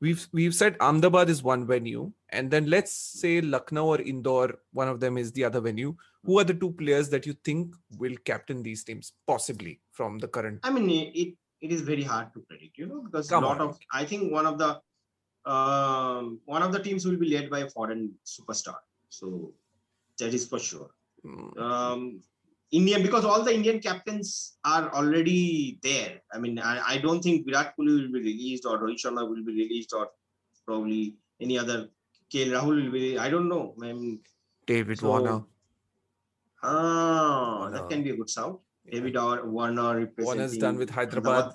[0.00, 4.88] we've we've said Ahmedabad is one venue, and then let's say Lucknow or Indore, one
[4.88, 5.96] of them is the other venue.
[6.24, 10.28] Who are the two players that you think will captain these teams, possibly from the
[10.28, 10.60] current?
[10.64, 13.60] I mean, it it is very hard to predict, you know, because Come a lot
[13.60, 13.68] on.
[13.68, 14.70] of I think one of the
[15.54, 18.78] um, one of the teams will be led by a foreign superstar.
[19.18, 19.52] So
[20.20, 20.90] that is for sure.
[21.24, 22.00] Mm, Um,
[22.78, 24.30] Indian because all the Indian captains
[24.74, 25.40] are already
[25.88, 26.14] there.
[26.34, 29.44] I mean, I, I don't think Virat Kohli will be released or Rohit Sharma will
[29.50, 30.08] be released or
[30.66, 31.02] probably
[31.40, 31.78] any other
[32.32, 33.04] KL Rahul will be.
[33.26, 33.64] I don't know.
[33.82, 34.18] I mean,
[34.72, 35.38] David So, Warner.
[36.62, 37.72] ah, Warner.
[37.76, 38.58] that can be a good sound.
[38.90, 40.24] David War- Warner representing.
[40.24, 41.54] Warner's done with Hyderabad.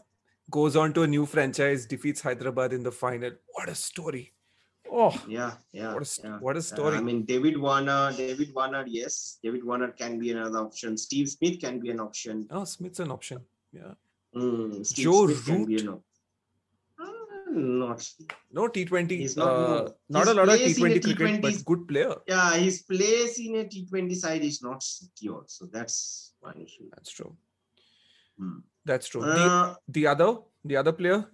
[0.50, 3.32] Goes on to a new franchise, defeats Hyderabad in the final.
[3.54, 4.34] What a story!
[4.92, 5.94] Oh, Yeah, yeah.
[5.94, 6.38] what a yeah.
[6.40, 6.98] what a Uh, story!
[6.98, 9.40] I mean, David Warner, David Warner, yes.
[9.42, 10.98] David Warner can be another option.
[10.98, 12.48] Steve Smith can be an option.
[12.52, 13.40] oh, Smith's an option.
[13.72, 13.94] Yeah.
[14.36, 16.02] Mm, Joe Smith Root?
[17.52, 18.08] Not.
[18.52, 19.10] No T20.
[19.10, 21.88] He's not uh, not a lot of place in a T20 cricket, but T20s good
[21.88, 22.16] player.
[22.28, 25.44] Yeah, his place in a T20 side is not secure.
[25.48, 26.90] So that's one issue.
[26.96, 27.36] That's true.
[28.38, 28.60] Hmm.
[28.86, 29.22] That's true.
[29.22, 31.26] the, Uh, the other, the other player.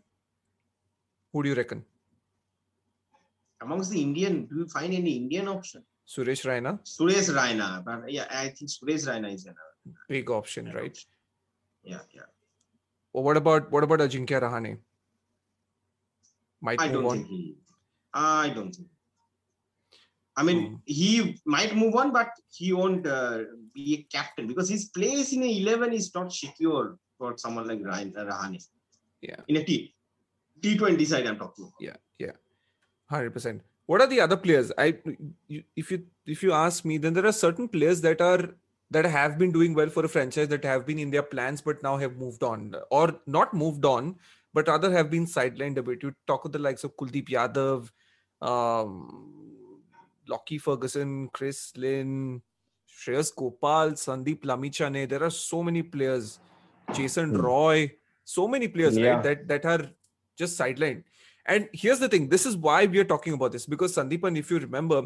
[1.33, 1.85] Who do you reckon?
[3.61, 5.83] amongst the Indian, do you find any Indian option?
[6.07, 7.83] Suresh Raina, Suresh Raina.
[7.83, 9.97] But yeah, I think Suresh Raina is another.
[10.07, 10.91] big option, right?
[10.91, 11.09] option.
[11.83, 12.21] Yeah, yeah.
[13.13, 14.77] Or what about what about Ajinkya Rahane?
[16.61, 17.17] Might I move don't on.
[17.17, 17.55] think he.
[18.13, 18.87] I don't think.
[20.35, 20.75] I mean, Hmm.
[20.85, 23.43] he might move on, but he won't uh,
[23.73, 27.83] be a captain because his place in a eleven is not secure for someone like
[27.83, 28.63] Ryan Rahane.
[29.21, 29.41] Yeah.
[29.47, 29.95] In a T
[30.61, 31.65] T20 side, I'm talking.
[31.65, 31.73] About.
[31.79, 32.31] Yeah, yeah,
[33.09, 33.61] hundred percent.
[33.87, 34.71] What are the other players?
[34.77, 34.95] I,
[35.47, 38.49] you, if you if you ask me, then there are certain players that are
[38.91, 41.81] that have been doing well for a franchise that have been in their plans but
[41.83, 44.15] now have moved on or not moved on
[44.53, 46.03] but rather have been sidelined a bit.
[46.03, 47.89] You talk of the likes of Kuldeep Yadav,
[48.41, 49.81] um,
[50.27, 52.41] Lockie Ferguson, Chris Lynn,
[52.89, 55.07] Shreyas Gopal, Sandeep Lamichhane.
[55.07, 56.39] There are so many players.
[56.93, 57.41] Jason Hmm.
[57.41, 57.91] Roy,
[58.23, 59.15] so many players, Yeah.
[59.15, 59.23] right?
[59.23, 59.91] That that are
[60.37, 61.03] just sidelined.
[61.45, 64.49] And here's the thing: this is why we are talking about this because Sandipan, if
[64.51, 65.03] you remember,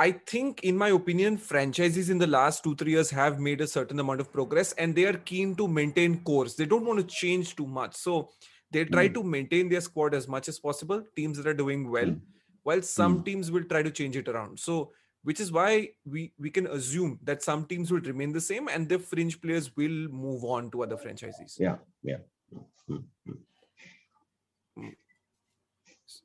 [0.00, 3.66] I think, in my opinion, franchises in the last two, three years have made a
[3.66, 6.54] certain amount of progress and they are keen to maintain course.
[6.54, 7.96] They don't want to change too much.
[7.96, 8.30] So
[8.70, 9.14] they try mm.
[9.14, 12.20] to maintain their squad as much as possible, teams that are doing well, mm.
[12.62, 13.26] while some mm.
[13.26, 14.58] teams will try to change it around.
[14.58, 18.68] So which is why we we can assume that some teams will remain the same
[18.68, 21.58] and the fringe players will move on to other franchises.
[21.60, 22.20] Yeah, yeah.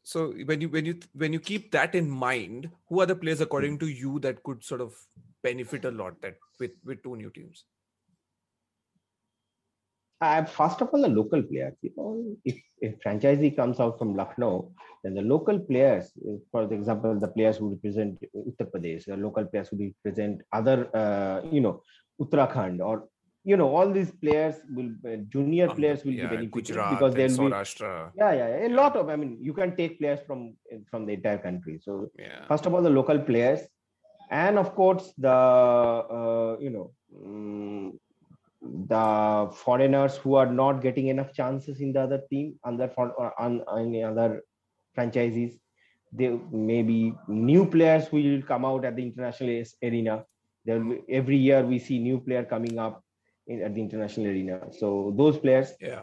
[0.06, 3.42] So when you when you when you keep that in mind who are the players
[3.42, 4.94] according to you that could sort of
[5.42, 7.66] benefit a lot that with with two new teams?
[10.22, 11.74] Uh, first of all the local players.
[11.82, 14.72] You know if if franchisee comes out from lucknow
[15.04, 16.12] then the local players
[16.52, 21.42] for example the players who represent uttar pradesh the local players who represent other uh,
[21.52, 21.82] you know
[22.22, 23.08] uttarakhand or
[23.50, 27.14] you know all these players will uh, junior um, players will yeah, be benefited because
[27.14, 27.56] they'll be
[28.18, 28.68] yeah, yeah yeah.
[28.68, 30.56] A lot of i mean you can take players from
[30.90, 31.80] from the entire country.
[31.82, 32.48] So yeah.
[32.48, 33.62] first of all the local players
[34.32, 36.92] and of course the uh, you know
[37.24, 38.00] um,
[38.88, 43.32] the foreigners who are not getting enough chances in the other team under for uh,
[43.38, 44.42] on any other
[44.96, 45.60] franchises.
[46.12, 50.24] There may be new players will come out at the international arena.
[50.66, 53.05] There every year we see new player coming up
[53.48, 54.60] in, at the international arena.
[54.72, 56.02] So those players, yeah,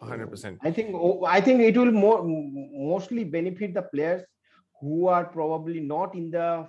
[0.00, 0.58] hundred percent.
[0.62, 4.22] I think oh, I think it will more mostly benefit the players
[4.80, 6.66] who are probably not in the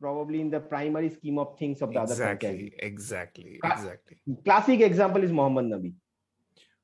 [0.00, 2.74] probably in the primary scheme of things of the exactly, other franchises.
[2.78, 4.16] Exactly, exactly.
[4.44, 5.92] Classic example is Mohammad Nabi.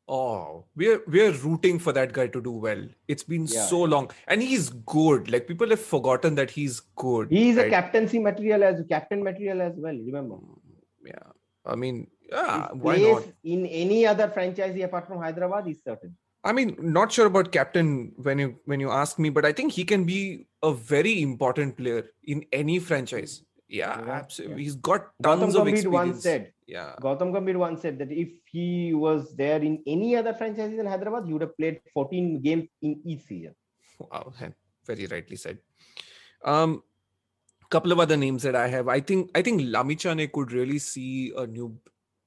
[0.09, 2.87] Oh, we're we're rooting for that guy to do well.
[3.09, 3.67] It's been yeah.
[3.67, 5.29] so long, and he's good.
[5.31, 7.29] Like people have forgotten that he's good.
[7.29, 7.67] He's right?
[7.67, 9.95] a captaincy material as captain material as well.
[9.95, 10.37] Remember?
[10.37, 10.59] Mm.
[11.07, 11.31] Yeah.
[11.65, 13.25] I mean, yeah, why not?
[13.45, 16.17] In any other franchise apart from Hyderabad is certain.
[16.45, 19.73] I mean, not sure about captain when you when you ask me, but I think
[19.73, 23.43] he can be a very important player in any franchise.
[23.69, 24.59] Yeah, yeah absolutely.
[24.59, 24.63] Yeah.
[24.63, 25.93] He's got tons Gautam of experience.
[25.93, 26.95] once said, yeah.
[27.01, 31.27] Gautam Gambhir once said that if he was there in any other franchises in Hyderabad,
[31.27, 33.55] he would have played 14 games in each season.
[33.99, 34.33] Wow,
[34.87, 35.59] very rightly said.
[36.45, 36.83] Um,
[37.71, 38.89] couple of other names that I have.
[38.89, 41.77] I think I think Lamichhane could really see a new.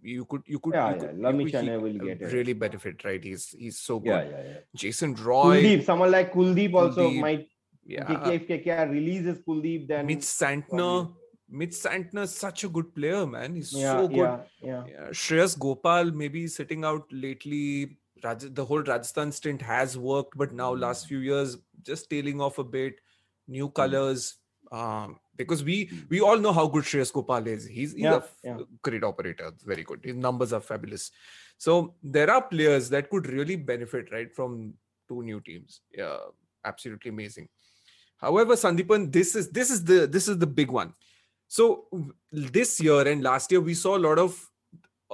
[0.01, 1.29] You could you could yeah, you could, yeah.
[1.29, 2.33] Lamichhane will get it.
[2.33, 3.21] really benefit right.
[3.21, 4.09] He's he's so good.
[4.09, 4.57] Yeah, yeah, yeah.
[4.75, 7.49] Jason Roy, Kuldeep, someone like Kuldeep, also Kuldeep, might.
[7.85, 8.29] Yeah.
[8.29, 11.11] If KKR releases Kuldeep, then Mitch Santner.
[11.51, 13.55] Mitch Santner is such a good player, man.
[13.55, 14.17] He's yeah, so good.
[14.17, 14.83] Yeah, yeah.
[14.87, 15.07] yeah.
[15.09, 17.97] Shreyas Gopal maybe sitting out lately.
[18.23, 20.81] Raj- the whole Rajasthan stint has worked, but now mm.
[20.81, 22.99] last few years just tailing off a bit.
[23.47, 23.73] New hmm.
[23.73, 24.33] colors.
[24.33, 24.35] Mm.
[24.71, 25.99] Um, because we hmm.
[26.09, 27.65] we all know how good Shreyas Gopal is.
[27.65, 28.57] He's, he's yeah, a yeah.
[28.83, 30.01] great operator, very good.
[30.03, 31.11] His numbers are fabulous.
[31.57, 34.73] So there are players that could really benefit right from
[35.07, 35.81] two new teams.
[35.91, 36.17] Yeah,
[36.63, 37.49] absolutely amazing.
[38.17, 40.93] However, Sandipan, this is this is the this is the big one.
[41.47, 41.87] So
[42.31, 44.39] this year and last year we saw a lot of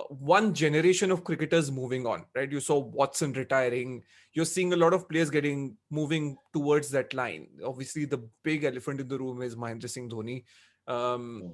[0.10, 2.52] one generation of cricketers moving on, right?
[2.52, 4.04] You saw Watson retiring.
[4.34, 7.48] You're seeing a lot of players getting moving towards that line.
[7.64, 10.44] Obviously, the big elephant in the room is Mahendra Singh Dhoni.
[10.88, 11.54] Um, hmm.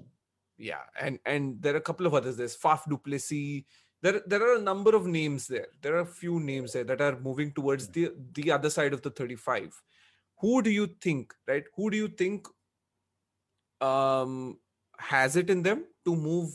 [0.57, 2.35] yeah, and and there are a couple of others.
[2.35, 3.63] There's Faf du Plessis.
[4.01, 5.67] There, there are a number of names there.
[5.83, 9.03] There are a few names there that are moving towards the the other side of
[9.03, 9.79] the 35.
[10.39, 11.63] Who do you think, right?
[11.75, 12.47] Who do you think
[13.79, 14.57] um,
[14.97, 16.51] has it in them to move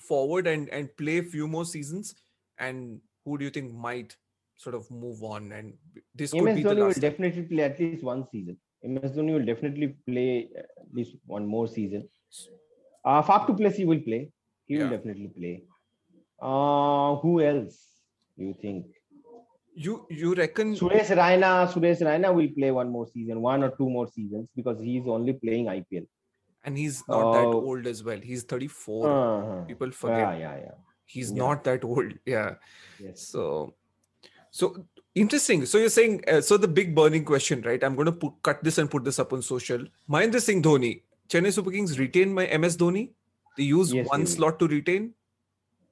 [0.00, 2.14] forward and and play a few more seasons
[2.58, 4.16] and who do you think might
[4.56, 5.52] sort of move on?
[5.52, 5.74] And
[6.14, 8.56] this MS could be Dhoni the will definitely play at least one season.
[8.82, 12.08] MS Dhoni will definitely play at least one more season.
[13.04, 14.30] Uh du Plessis will play.
[14.66, 14.82] He yeah.
[14.82, 15.62] will definitely play.
[16.40, 17.76] Uh who else
[18.38, 18.86] do you think?
[19.74, 23.90] You you reckon Suresh Raina Suresh Raina will play one more season one or two
[23.90, 26.06] more seasons because he's only playing IPL
[26.66, 27.64] and he's not uh, that oh.
[27.64, 28.18] old as well.
[28.18, 29.08] He's 34.
[29.08, 29.64] Uh-huh.
[29.64, 30.18] People forget.
[30.18, 30.70] Yeah, yeah, yeah.
[31.04, 31.38] He's yeah.
[31.38, 32.12] not that old.
[32.26, 32.54] Yeah.
[32.98, 33.22] Yes.
[33.22, 33.74] So,
[34.50, 35.64] so interesting.
[35.64, 37.82] So you're saying uh, so the big burning question, right?
[37.82, 39.84] I'm going to put, cut this and put this up on social.
[40.10, 43.10] Mahendra Singh Dhoni, Chennai Super Kings retain my MS Dhoni.
[43.56, 45.14] They use yes, one they slot to retain.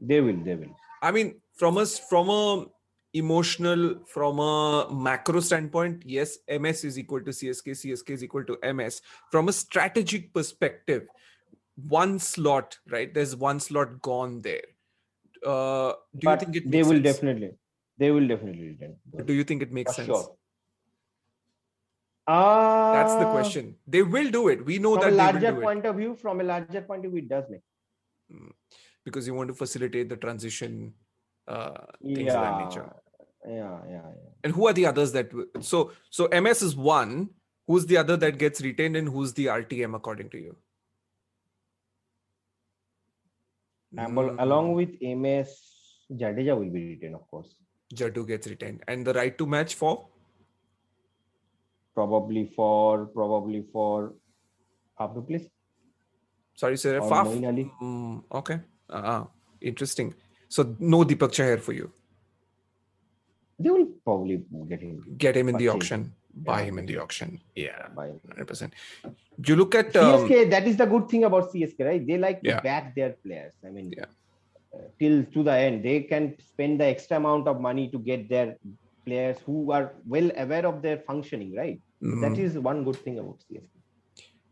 [0.00, 0.36] They will.
[0.44, 0.76] They will.
[1.00, 2.66] I mean, from us, from a
[3.14, 8.58] emotional from a macro standpoint yes ms is equal to csk csk is equal to
[8.74, 9.00] ms
[9.30, 11.06] from a strategic perspective
[11.88, 13.12] one slot right?
[13.12, 14.62] There's one slot gone there.
[15.44, 17.02] Uh do but you think it they will sense?
[17.02, 17.50] definitely
[17.98, 18.76] they will definitely
[19.24, 20.06] do you think it makes sense?
[20.06, 20.36] sure.
[22.26, 23.74] Uh, that's the question.
[23.86, 24.64] They will do it.
[24.64, 26.80] We know from that a they larger will do point of view from a larger
[26.80, 27.60] point of view it does make
[29.04, 30.94] because you want to facilitate the transition
[31.46, 32.90] uh things yeah of that nature
[33.46, 34.30] Yeah, yeah, yeah.
[34.42, 35.30] And who are the others that?
[35.60, 37.30] So so MS is one.
[37.66, 40.56] Who's the other that gets retained, and who's the RTM according to you?
[43.96, 45.50] Mm, along with MS,
[46.12, 47.54] Jadeja will be retained, of course.
[47.94, 50.08] Jaddu gets retained, and the right to match for
[51.94, 54.14] Probably for probably for
[54.98, 55.48] half please
[56.54, 57.26] sorry, sir, Faf.
[57.82, 59.26] Mm, okay, ah,
[59.60, 60.14] interesting.
[60.48, 61.92] So no Deepak Chahar for you.
[63.58, 66.12] They will probably get him Get him in the auction.
[66.36, 66.64] Buy Yeah.
[66.66, 67.40] him in the auction.
[67.54, 68.72] Yeah, hundred percent.
[69.46, 70.50] You look at um, CSK.
[70.50, 72.04] That is the good thing about CSK, right?
[72.06, 72.60] They like to Yeah.
[72.60, 73.54] back their players.
[73.64, 74.06] I mean, Yeah.
[74.74, 78.28] uh, till to the end, they can spend the extra amount of money to get
[78.28, 78.56] their
[79.06, 81.80] players who are well aware of their functioning, right?
[82.00, 83.70] That mm, is one good thing about CSK.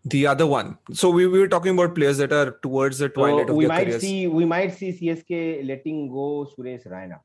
[0.05, 0.79] the other one.
[0.93, 3.65] So we, we were talking about players that are towards the twilight So of we
[3.65, 4.01] their might careers.
[4.01, 6.25] see we might see CSK letting go
[6.55, 7.19] Suresh Raina.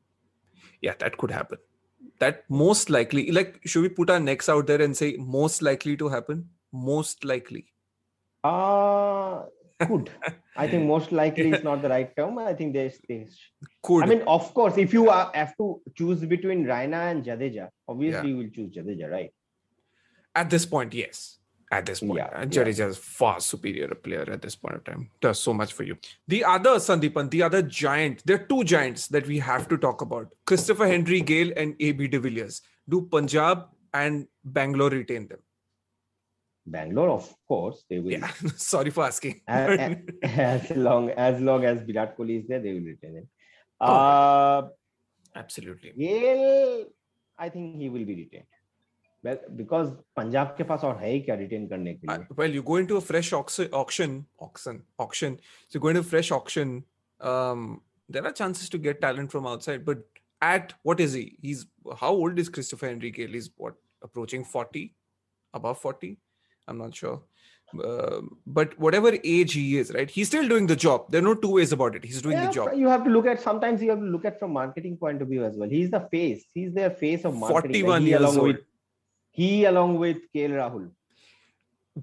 [0.82, 1.58] Yeah that could happen
[2.20, 5.98] that most likely like should we put our necks out there and say most likely
[5.98, 7.66] to happen most likely
[8.44, 9.44] Uh
[9.80, 10.10] could.
[10.56, 12.40] I think most likely is not the right term.
[12.40, 13.28] I think they, they
[13.84, 17.70] could I mean, of course, if you are, have to choose between Raina and Jadeja,
[17.88, 19.32] obviously you will choose Jadeja, right?
[20.38, 21.40] at this point yes
[21.72, 22.86] at this point Yeah, uh, yeah.
[22.88, 25.98] Is far superior player at this point of time does so much for you
[26.28, 30.02] the other sandipan the other giant there are two giants that we have to talk
[30.02, 35.40] about christopher henry gayle and ab de villiers do punjab and bangalore retain them
[36.70, 38.12] Bangalore, of course, they will.
[38.12, 42.60] yeah sorry for asking A- a- As long as long as Virat Kohli is there,
[42.60, 43.28] they will retain it.
[43.80, 43.94] Oh.
[43.94, 44.68] Uh,
[45.34, 46.86] absolutely Gayle,
[47.38, 48.52] I think he will be retained
[49.56, 52.98] because Punjab के पास और है ही क्या retain करने के Well, you go into
[52.98, 53.70] a fresh auction
[54.42, 55.40] auction auction
[55.70, 56.84] so go into a fresh auction
[57.22, 60.06] um there are chances to get talent from outside but
[60.42, 61.66] at what is he he's
[62.00, 64.94] how old is Christopher Henry he's what approaching 40
[65.54, 66.18] above 40
[66.68, 67.22] i'm not sure
[67.84, 71.12] uh, but whatever age he is, right, he's still doing the job.
[71.12, 72.06] There are no two ways about it.
[72.06, 72.70] He's doing yeah, the job.
[72.74, 75.28] You have to look at sometimes you have to look at from marketing point of
[75.28, 75.68] view as well.
[75.68, 76.46] He's the face.
[76.54, 77.84] He's their face of marketing.
[77.84, 78.48] Forty-one like years old.
[78.48, 78.60] With,
[79.42, 80.86] he along with KL Rahul.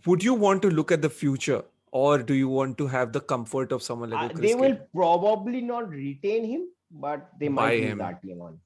[0.07, 1.63] Would you want to look at the future,
[1.93, 4.77] or do you want to have the comfort of someone like Uh, Chris they will
[5.01, 6.69] probably not retain him,
[7.07, 7.99] but they Buy might him.
[8.11, 8.61] RTM on.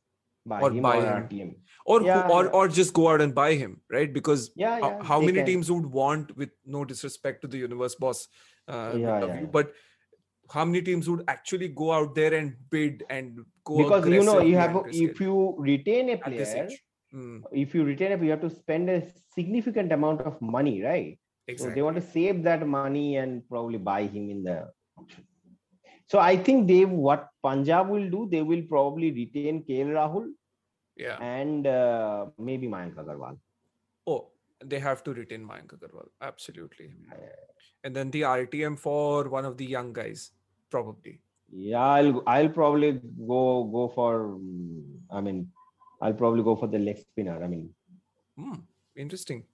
[0.53, 1.23] Buy Or him buy or him.
[1.25, 1.51] RTM.
[1.95, 4.12] or who- or or just go out and buy him, right?
[4.14, 5.03] Because Yeah, how, yeah.
[5.11, 5.47] how many can.
[5.51, 8.23] teams would want with no disrespect to the universe boss
[8.69, 9.45] uh, Yeah, yeah, yeah.
[9.59, 9.73] but
[10.55, 14.41] how many teams would actually go out there and bid and go Because you know
[14.41, 15.39] you have Chris if you
[15.71, 16.69] retain a player?
[17.15, 19.03] Mm, if you retain player, you have to spend a
[19.35, 21.19] significant amount of money, right?
[21.49, 21.75] So exactly.
[21.75, 24.71] they want to save that money and probably buy him in the.
[26.07, 30.29] So I think they what Punjab will do, they will probably retain KL Rahul
[30.97, 31.17] yeah.
[31.21, 33.39] and uh, maybe Mayank Agarwal.
[34.07, 34.29] Oh,
[34.63, 36.09] they have to retain Mayank Agarwal.
[36.21, 36.91] Absolutely.
[37.85, 40.33] And then the RTM for one of the young guys,
[40.71, 41.21] probably.
[41.51, 44.37] Yeah, I'll I'll probably go go for.
[44.39, 45.51] mm, I mean,
[46.01, 47.43] I'll probably go for the leg spinner.
[47.43, 47.71] I mean,
[48.37, 48.55] Hmm,
[48.97, 49.45] interesting.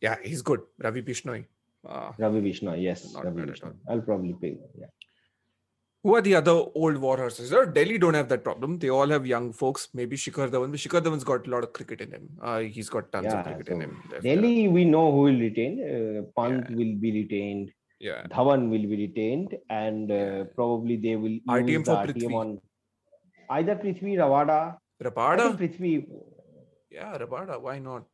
[0.00, 0.60] Yeah, he's good.
[0.78, 1.44] Ravi Bishnoi.
[1.88, 2.74] Uh, Ravi Vishnu.
[2.76, 4.58] Yes, Ravi at I'll probably pick.
[4.78, 4.86] Yeah.
[6.04, 7.50] Who are the other old war horses?
[7.50, 8.78] Delhi don't have that problem.
[8.78, 9.88] They all have young folks.
[9.94, 10.70] Maybe Shikhar Dhawan.
[10.70, 12.28] But Shikhar Dhawan's got a lot of cricket in him.
[12.40, 14.02] Uh, he's got tons Yeah, of cricket in him.
[14.10, 14.22] left.
[14.22, 15.80] Delhi, we know who will retain.
[15.82, 16.76] Uh, Pant Yeah.
[16.76, 17.72] will be retained.
[17.98, 18.26] Yeah.
[18.28, 22.34] Dhawan will be retained, and uh, probably they will use RTM the for RTM Prithvi.
[22.34, 22.60] on
[23.50, 24.76] either Prithvi Rabada.
[25.02, 25.56] Rabada.
[25.56, 26.06] Prithvi.
[26.90, 27.60] Yeah, Rabada.
[27.60, 28.04] Why not?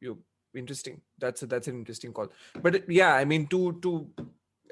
[0.00, 0.18] You
[0.54, 1.00] interesting.
[1.18, 2.28] That's a, that's an interesting call.
[2.60, 4.08] But yeah, I mean, to to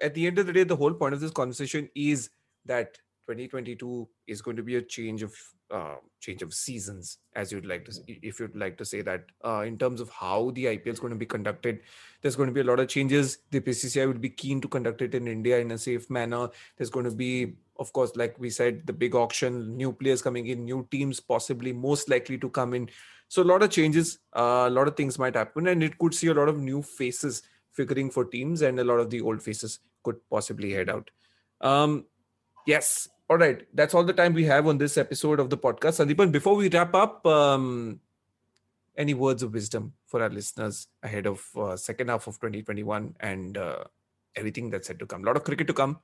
[0.02, 2.30] at the end of the day, the whole point of this conversation is
[2.64, 2.94] that
[3.28, 5.34] 2022 is going to be a change of
[5.70, 9.26] uh, change of seasons, as you'd like to, s- if you'd like to say that,
[9.44, 11.78] uh, in terms of how the IPL is going to be conducted.
[12.22, 13.38] There's going to be a lot of changes.
[13.52, 16.48] The BCCI will be keen to conduct it in India in a safe manner.
[16.76, 20.46] There's going to be, of course, like we said, the big auction, new players coming
[20.46, 22.90] in, new teams possibly most likely to come in.
[23.28, 26.14] So a lot of changes, uh, a lot of things might happen, and it could
[26.14, 29.42] see a lot of new faces figuring for teams, and a lot of the old
[29.42, 31.10] faces could possibly head out.
[31.62, 32.04] Um,
[32.66, 33.08] yes.
[33.30, 33.66] All right.
[33.72, 36.04] That's all the time we have on this episode of the podcast.
[36.04, 38.00] Sandipan, before we wrap up, um,
[38.96, 43.56] any words of wisdom for our listeners ahead of uh, second half of 2021 and
[43.56, 43.84] uh,
[44.36, 45.22] everything that's said to come?
[45.22, 46.00] A lot of cricket to come.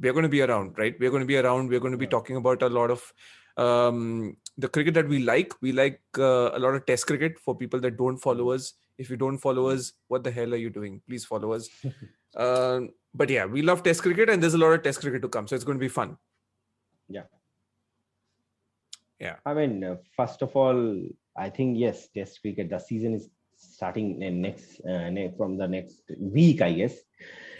[0.00, 0.94] We're going to be around, right?
[0.98, 1.68] We're going to be around.
[1.68, 3.12] We're going to be talking about a lot of
[3.56, 5.52] um, the cricket that we like.
[5.60, 8.74] We like uh, a lot of test cricket for people that don't follow us.
[8.98, 11.00] If you don't follow us, what the hell are you doing?
[11.08, 11.68] Please follow us.
[12.34, 15.28] Um, but yeah, we love test cricket and there's a lot of test cricket to
[15.28, 15.46] come.
[15.46, 16.16] So it's going to be fun.
[17.08, 17.24] Yeah.
[19.20, 19.36] Yeah.
[19.44, 20.98] I mean, uh, first of all,
[21.36, 22.70] I think yes, Test cricket.
[22.70, 26.94] The season is starting next uh, from the next week, I guess.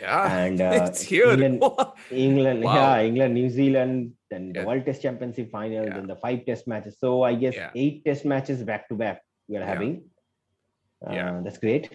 [0.02, 1.30] Yeah, and uh, it's here.
[1.30, 1.62] England,
[2.10, 2.74] England Wow.
[2.74, 4.62] yeah, England, New Zealand, then Yeah.
[4.62, 5.94] the World Test Championship final, Yeah.
[5.96, 6.98] then the five Test matches.
[6.98, 7.70] So I guess Yeah.
[7.82, 9.94] eight Test matches back to back we are having.
[11.06, 11.40] Uh, Yeah.
[11.44, 11.86] that's great.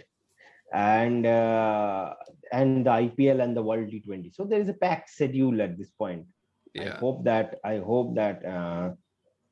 [0.73, 2.15] And uh,
[2.51, 4.31] and the IPL and the World T20.
[4.37, 6.25] So there is a packed schedule at this point.
[6.73, 6.95] Yeah.
[6.95, 8.87] I hope that I hope that uh,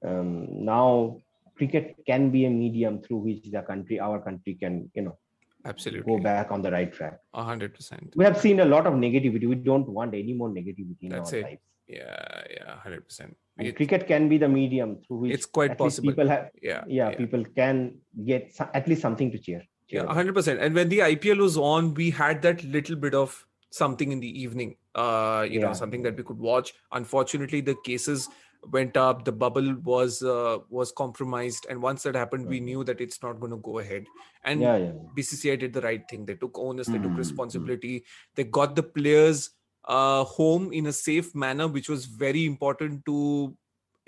[0.07, 1.19] um, now
[1.57, 5.17] cricket can be a medium through which the country, our country, can you know
[5.65, 6.15] absolutely.
[6.17, 7.19] go back on the right track.
[7.33, 8.13] A hundred percent.
[8.15, 9.47] We have seen a lot of negativity.
[9.47, 11.43] We don't want any more negativity in That's our it.
[11.43, 11.61] lives.
[11.87, 13.35] Yeah, yeah, hundred percent.
[13.57, 16.09] And cricket can be the medium through which It's quite possible.
[16.09, 19.59] people have Yeah, yeah, people can get at least something to cheer.
[19.89, 20.15] cheer Yeah, about.
[20.15, 20.59] hundred percent.
[20.61, 24.41] And when the IPL was on, we had that little bit of something in the
[24.41, 24.75] evening.
[24.95, 26.73] Uh, you know, something that we could watch.
[26.93, 28.29] Unfortunately, the cases
[28.71, 29.25] went up.
[29.25, 32.63] The bubble was uh, was compromised, and once that happened, we Mhm.
[32.63, 34.05] knew that it's not going to go ahead.
[34.43, 34.91] And yeah, yeah.
[35.15, 36.25] BCCI did the right thing.
[36.25, 36.87] They took onus.
[36.87, 37.17] They took Mm, mm.
[37.17, 38.05] responsibility.
[38.35, 39.51] They got the players
[39.87, 43.55] uh, home in a safe manner, which was very important to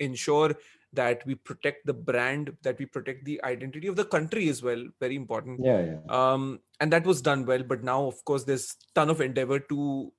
[0.00, 0.54] ensure
[0.92, 4.82] that we protect the brand, that we protect the identity of the country as well.
[5.00, 6.00] Very important Yeah, yeah.
[6.08, 10.12] um and that was done well but now of course there's ton of endeavor to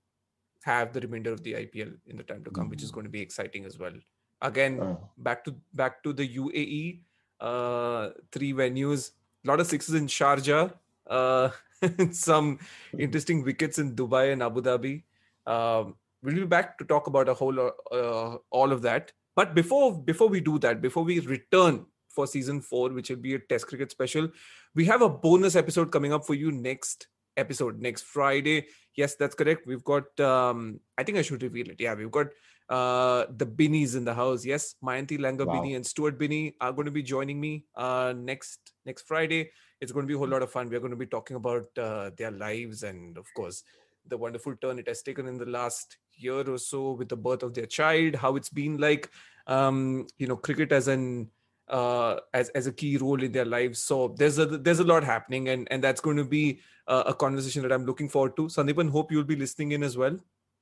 [0.63, 3.09] have the remainder of the ipl in the time to come which is going to
[3.09, 3.93] be exciting as well
[4.41, 7.01] again Uh, back to back to the uae
[7.39, 9.11] uh three venues.
[9.45, 10.73] A lot of sixes in sharjah
[11.07, 11.49] uh
[12.11, 12.59] some
[12.97, 15.03] interesting wickets in dubai and abu dhabi.
[15.45, 19.13] Um we'll be back to talk about a whole uh, all of that.
[19.35, 23.35] But before before we do that before we return for season 4 which will be
[23.35, 24.27] a test cricket special
[24.75, 28.67] we have a bonus episode coming up for you next episode next friday.
[28.95, 29.65] Yes that's correct.
[29.65, 31.79] We've got um i think i should reveal it.
[31.79, 32.27] Yeah we've got
[32.69, 35.53] uh the binnies in the house yes mayanti langer Wow.
[35.55, 39.49] binny and stuart binny are going to be joining me uh next next friday
[39.81, 41.65] it's going to be a whole lot of fun we're going to be talking about
[41.77, 43.63] uh, their lives and of course
[44.07, 47.43] the wonderful turn it has taken in the last year or so with the birth
[47.43, 49.09] of their child how it's been like
[49.47, 51.29] um you know cricket as an
[51.69, 53.79] uh, as as a key role in their lives.
[53.83, 57.13] So there's a there's a lot happening, and and that's going to be uh, a
[57.13, 58.43] conversation that I'm looking forward to.
[58.47, 60.17] Sandipan, hope you'll be listening in as well,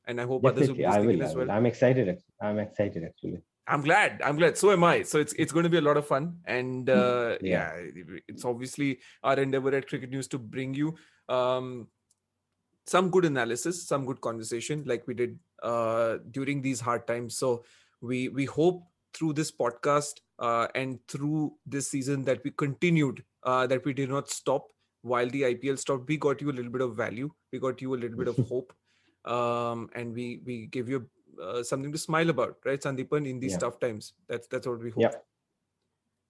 [0.08, 1.22] and I hope others will be I will.
[1.22, 1.52] As well.
[1.52, 2.18] I'm excited.
[2.42, 3.40] I'm excited actually.
[3.68, 4.22] I'm glad.
[4.24, 4.58] I'm glad.
[4.58, 5.04] So am I.
[5.04, 7.76] So it's it's going to be a lot of fun, and uh, yeah.
[7.78, 8.20] Yeah.
[8.28, 10.96] it's obviously our endeavor at Cricket News to bring you
[11.28, 11.88] um,
[12.86, 17.38] some good analysis, some good conversation, like we did uh, during these hard times.
[17.38, 17.66] So
[18.02, 18.84] we we hope
[19.14, 24.10] through this podcast uh, and through this season that we continued, uh, that we did
[24.10, 24.68] not stop
[25.02, 26.08] while the IPL stopped.
[26.08, 27.30] We got you a little bit of value.
[27.52, 28.74] We got you a little bit of hope,
[29.28, 31.10] um, and we we give you
[31.42, 33.60] uh, something to smile about, right, Sandipan, in these Yeah.
[33.60, 34.14] tough times.
[34.28, 35.02] That's that's what we hope.
[35.02, 35.16] Yeah.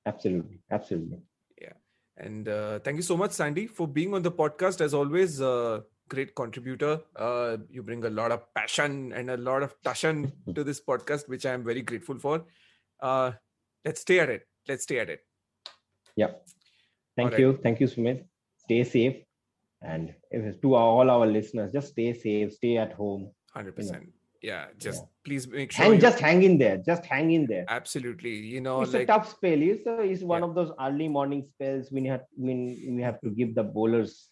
[0.06, 0.60] Absolutely.
[0.72, 1.20] Absolutely.
[1.62, 1.74] Yeah,
[2.18, 4.80] and uh, thank you so much, Sandy, for being on the podcast.
[4.82, 7.02] As always, uh, great contributor.
[7.16, 11.28] Uh, you bring a lot of passion and a lot of passion to this podcast,
[11.28, 12.46] which I am very grateful for.
[13.02, 13.32] Uh,
[13.84, 14.48] let's stay at it.
[14.68, 15.22] Let's stay at it.
[16.16, 16.32] Yeah.
[17.16, 17.60] Thank you.
[17.62, 18.24] Thank you, Sumedhh.
[18.64, 19.27] Stay safe.
[19.82, 23.32] And if to all our listeners, just stay safe, stay at home.
[23.56, 24.08] 100%.
[24.42, 24.66] Yeah.
[24.78, 25.08] Just Yeah.
[25.24, 25.86] please make sure.
[25.86, 26.78] Hang, just hang in there.
[26.78, 27.66] Just hang in there.
[27.68, 28.36] Absolutely.
[28.36, 29.04] You know, it's like.
[29.04, 29.62] a tough spell.
[29.62, 30.48] It's, a, it's one Yeah.
[30.48, 34.30] of those early morning spells when you have when we have to give the bowlers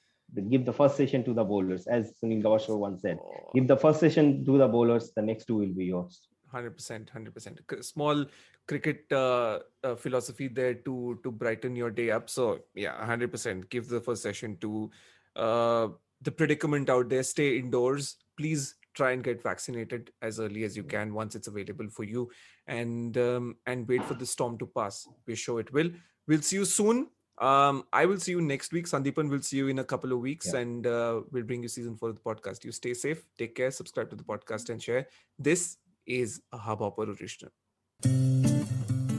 [0.49, 3.19] give the first session to the bowlers, as Sunil Gavaskar once said.
[3.21, 6.27] Oh, Give the first session to the bowlers, the next two will be yours.
[6.53, 8.25] 100% 100% small
[8.67, 13.89] cricket uh, uh, philosophy there to to brighten your day up so yeah 100% give
[13.89, 14.89] the first session to
[15.35, 15.89] uh,
[16.21, 18.15] the predicament out there stay indoors.
[18.37, 20.97] Please try and get vaccinated as early as you mm-hmm.
[20.97, 22.29] can once it's available for you.
[22.67, 25.07] And um, and wait for the storm to pass.
[25.27, 25.91] We're sure it will.
[26.27, 27.07] We'll see you soon.
[27.37, 28.87] Um, i will see you next week.
[28.87, 30.61] Sandipan will see you in a couple of weeks yeah.
[30.61, 32.63] and uh, we'll bring you season 4 of the podcast.
[32.63, 33.25] You stay safe.
[33.37, 33.71] Take care.
[33.71, 35.07] Subscribe to the podcast and share.
[35.37, 37.51] This is a hubhopper original.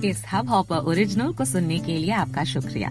[0.05, 2.91] इस Hubhopper original को सुनने के लिए आपका शुक्रिया।